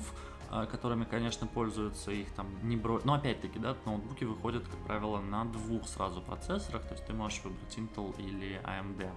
[0.55, 3.01] а, которыми, конечно, пользуются их там не бро...
[3.03, 7.41] Но опять-таки, да, ноутбуки выходят, как правило, на двух сразу процессорах, то есть ты можешь
[7.43, 9.09] выбрать Intel или AMD.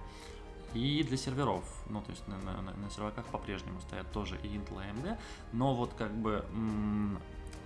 [0.73, 4.83] И для серверов, ну то есть на, на, на серваках по-прежнему стоят тоже и Intel,
[4.83, 5.17] и AMD,
[5.53, 6.43] но вот как бы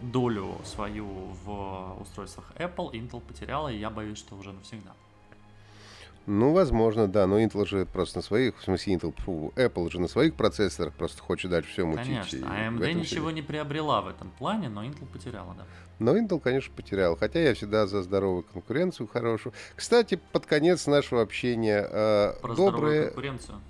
[0.02, 1.06] долю свою
[1.44, 4.94] в устройствах Apple Intel потеряла, и я боюсь, что уже навсегда.
[6.28, 10.00] Ну, возможно, да, но Intel же просто на своих, в смысле Intel, фу, Apple же
[10.00, 12.06] на своих процессорах просто хочет дальше все мутить.
[12.06, 15.66] Конечно, а AMD ничего не приобрела в этом плане, но Intel потеряла, да.
[16.00, 19.54] Но Intel, конечно, потерял, хотя я всегда за здоровую конкуренцию хорошую.
[19.76, 23.06] Кстати, под конец нашего общения э, Про добрые...
[23.06, 23.62] конкуренцию.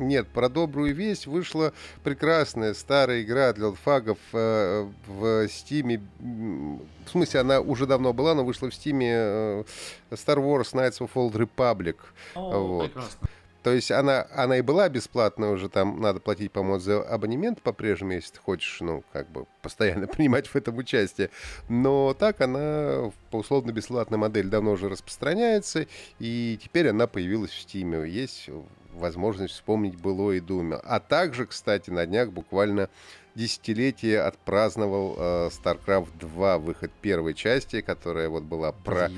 [0.00, 1.72] Нет, про добрую весть вышла
[2.02, 6.00] прекрасная старая игра для фагов э, в Стиме.
[6.18, 9.64] В смысле, она уже давно была, но вышла в Стиме э,
[10.10, 11.96] Star Wars Knights of Old Republic.
[12.34, 12.86] О, вот.
[12.86, 13.28] прекрасно.
[13.62, 18.12] То есть она, она и была бесплатная уже, там надо платить, по-моему, за абонемент по-прежнему,
[18.12, 21.28] если ты хочешь, ну, как бы постоянно принимать в этом участие.
[21.68, 25.86] Но так она по условно-бесплатной модели давно уже распространяется,
[26.18, 28.08] и теперь она появилась в Стиме.
[28.08, 28.48] Есть
[28.94, 30.76] возможность вспомнить было и Думе.
[30.76, 32.88] А также, кстати, на днях буквально
[33.34, 39.10] десятилетие отпраздновал э, StarCraft 2, выход первой части, которая вот была про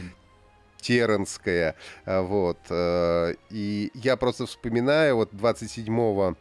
[0.80, 1.74] Теренская.
[2.04, 2.58] Э, вот.
[2.68, 6.34] Э, и я просто вспоминаю, вот 27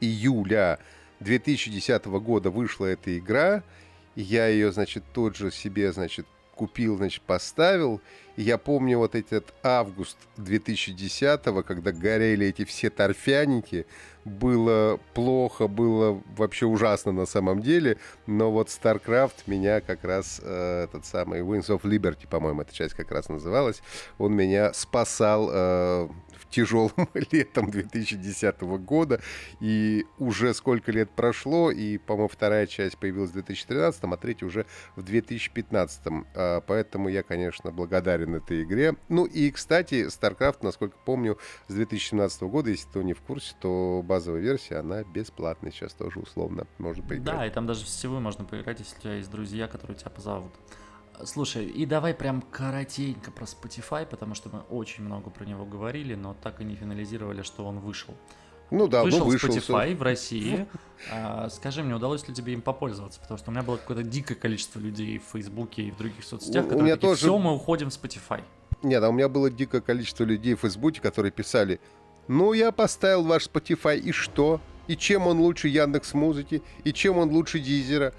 [0.00, 0.78] июля
[1.20, 3.62] 2010 года вышла эта игра,
[4.16, 8.00] я ее, значит, тот же себе, значит, купил, значит, поставил.
[8.36, 13.86] И я помню вот этот август 2010-го, когда горели эти все торфяники,
[14.24, 20.84] было плохо, было вообще ужасно на самом деле, но вот StarCraft меня как раз, э,
[20.84, 23.82] этот самый Wings of Liberty, по-моему, эта часть как раз называлась,
[24.18, 26.08] он меня спасал э,
[26.54, 29.20] тяжелым летом 2010 года.
[29.60, 34.66] И уже сколько лет прошло, и, по-моему, вторая часть появилась в 2013, а третья уже
[34.96, 36.00] в 2015.
[36.34, 38.94] А, поэтому я, конечно, благодарен этой игре.
[39.08, 41.38] Ну и, кстати, StarCraft, насколько помню,
[41.68, 46.20] с 2017 года, если кто не в курсе, то базовая версия, она бесплатная сейчас тоже
[46.20, 47.38] условно можно поиграть.
[47.38, 50.52] Да, и там даже всего можно поиграть, если у тебя есть друзья, которые тебя позовут.
[51.24, 56.14] Слушай, и давай прям коротенько про Spotify, потому что мы очень много про него говорили,
[56.14, 58.14] но так и не финализировали, что он вышел.
[58.70, 59.48] Ну да, вышел ну вышел.
[59.48, 60.66] Spotify в России.
[61.12, 63.20] А, скажи мне, удалось ли тебе им попользоваться?
[63.20, 66.64] Потому что у меня было какое-то дикое количество людей в Фейсбуке и в других соцсетях,
[66.64, 67.20] у, которые у меня такие, тоже...
[67.20, 68.42] все, мы уходим в Spotify.
[68.82, 71.80] Нет, а у меня было дикое количество людей в Фейсбуке, которые писали,
[72.26, 74.60] ну я поставил ваш Spotify, и что?
[74.86, 76.62] И чем он лучше Яндекс Музыки?
[76.84, 78.12] И чем он лучше Дизера?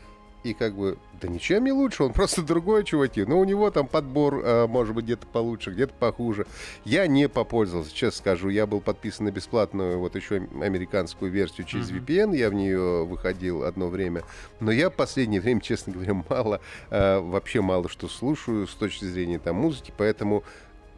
[0.45, 3.25] И как бы, да ничем не лучше, он просто другой, чуваки.
[3.25, 6.45] Но у него там подбор, э, может быть, где-то получше, где-то похуже.
[6.83, 8.49] Я не попользовался, честно скажу.
[8.49, 12.05] Я был подписан на бесплатную вот еще американскую версию через mm-hmm.
[12.05, 12.37] VPN.
[12.37, 14.23] Я в нее выходил одно время.
[14.59, 19.05] Но я в последнее время, честно говоря, мало, э, вообще мало что слушаю с точки
[19.05, 19.91] зрения там музыки.
[19.97, 20.43] Поэтому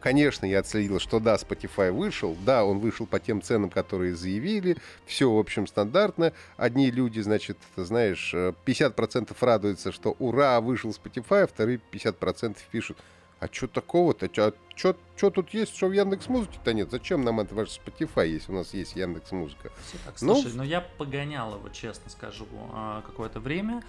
[0.00, 4.76] Конечно, я отследил, что да, Spotify вышел, да, он вышел по тем ценам, которые заявили,
[5.06, 6.32] все, в общем, стандартно.
[6.56, 12.98] Одни люди, значит, знаешь, 50% радуются, что ура, вышел Spotify, а вторые 50% пишут,
[13.40, 14.28] а что такого-то?
[14.38, 16.90] А что тут есть, что в Яндекс Музыке-то нет?
[16.90, 19.70] Зачем нам это ваш Spotify, если у нас есть Яндекс Музыка?
[20.20, 23.82] Ну, слушай, ну, но я погонял его, честно скажу, а, какое-то время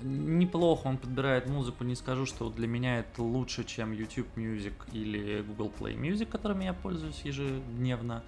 [0.00, 5.42] неплохо он подбирает музыку, не скажу, что для меня это лучше, чем YouTube Music или
[5.42, 8.22] Google Play Music, которыми я пользуюсь ежедневно.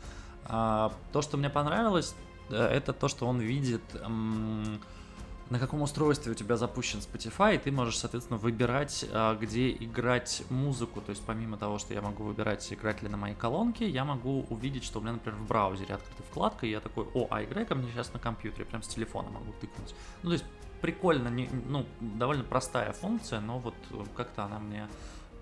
[0.44, 2.14] А, то, что мне понравилось,
[2.50, 3.82] э, это то, что он видит,
[5.50, 10.42] на каком устройстве у тебя запущен Spotify, и ты можешь, соответственно, выбирать, а, где играть
[10.50, 11.00] музыку.
[11.00, 14.46] То есть, помимо того, что я могу выбирать, играть ли на моей колонке, я могу
[14.50, 17.64] увидеть, что у меня, например, в браузере открыта вкладка, и я такой, о, а играй
[17.64, 19.94] ко мне сейчас на компьютере, прям с телефона могу тыкнуть.
[20.22, 20.44] Ну, то есть,
[20.80, 23.74] прикольно, не, ну, довольно простая функция, но вот
[24.16, 24.88] как-то она мне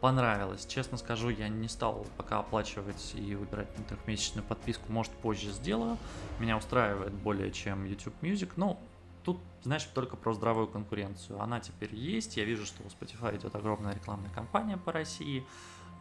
[0.01, 0.67] понравилась.
[0.67, 5.97] Честно скажу, я не стал пока оплачивать и выбирать трехмесячную подписку, может позже сделаю.
[6.39, 8.79] Меня устраивает более чем YouTube Music, но
[9.25, 11.41] тут, знаешь, только про здравую конкуренцию.
[11.41, 15.45] Она теперь есть, я вижу, что у Spotify идет огромная рекламная кампания по России,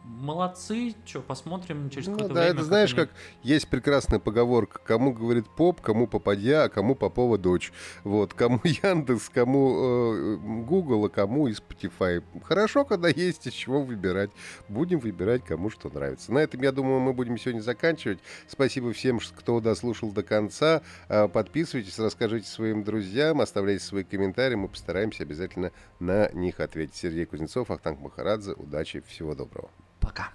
[0.06, 2.54] молодцы, что, посмотрим через ну, какое-то да, время.
[2.54, 3.08] это знаешь, как, они...
[3.08, 7.72] как есть прекрасная поговорка, кому говорит поп, кому попадья, а кому Попова дочь.
[8.04, 12.22] Вот, кому Яндекс, кому э, Google, а кому и Spotify.
[12.42, 14.30] Хорошо, когда есть из чего выбирать.
[14.68, 16.32] Будем выбирать, кому что нравится.
[16.32, 18.20] На этом, я думаю, мы будем сегодня заканчивать.
[18.46, 20.82] Спасибо всем, кто дослушал до конца.
[21.08, 26.96] Э, подписывайтесь, расскажите своим друзьям, оставляйте свои комментарии, мы постараемся обязательно на них ответить.
[26.96, 28.52] Сергей Кузнецов, Ахтанг Махарадзе.
[28.52, 29.70] Удачи, всего доброго.
[30.06, 30.30] Пока.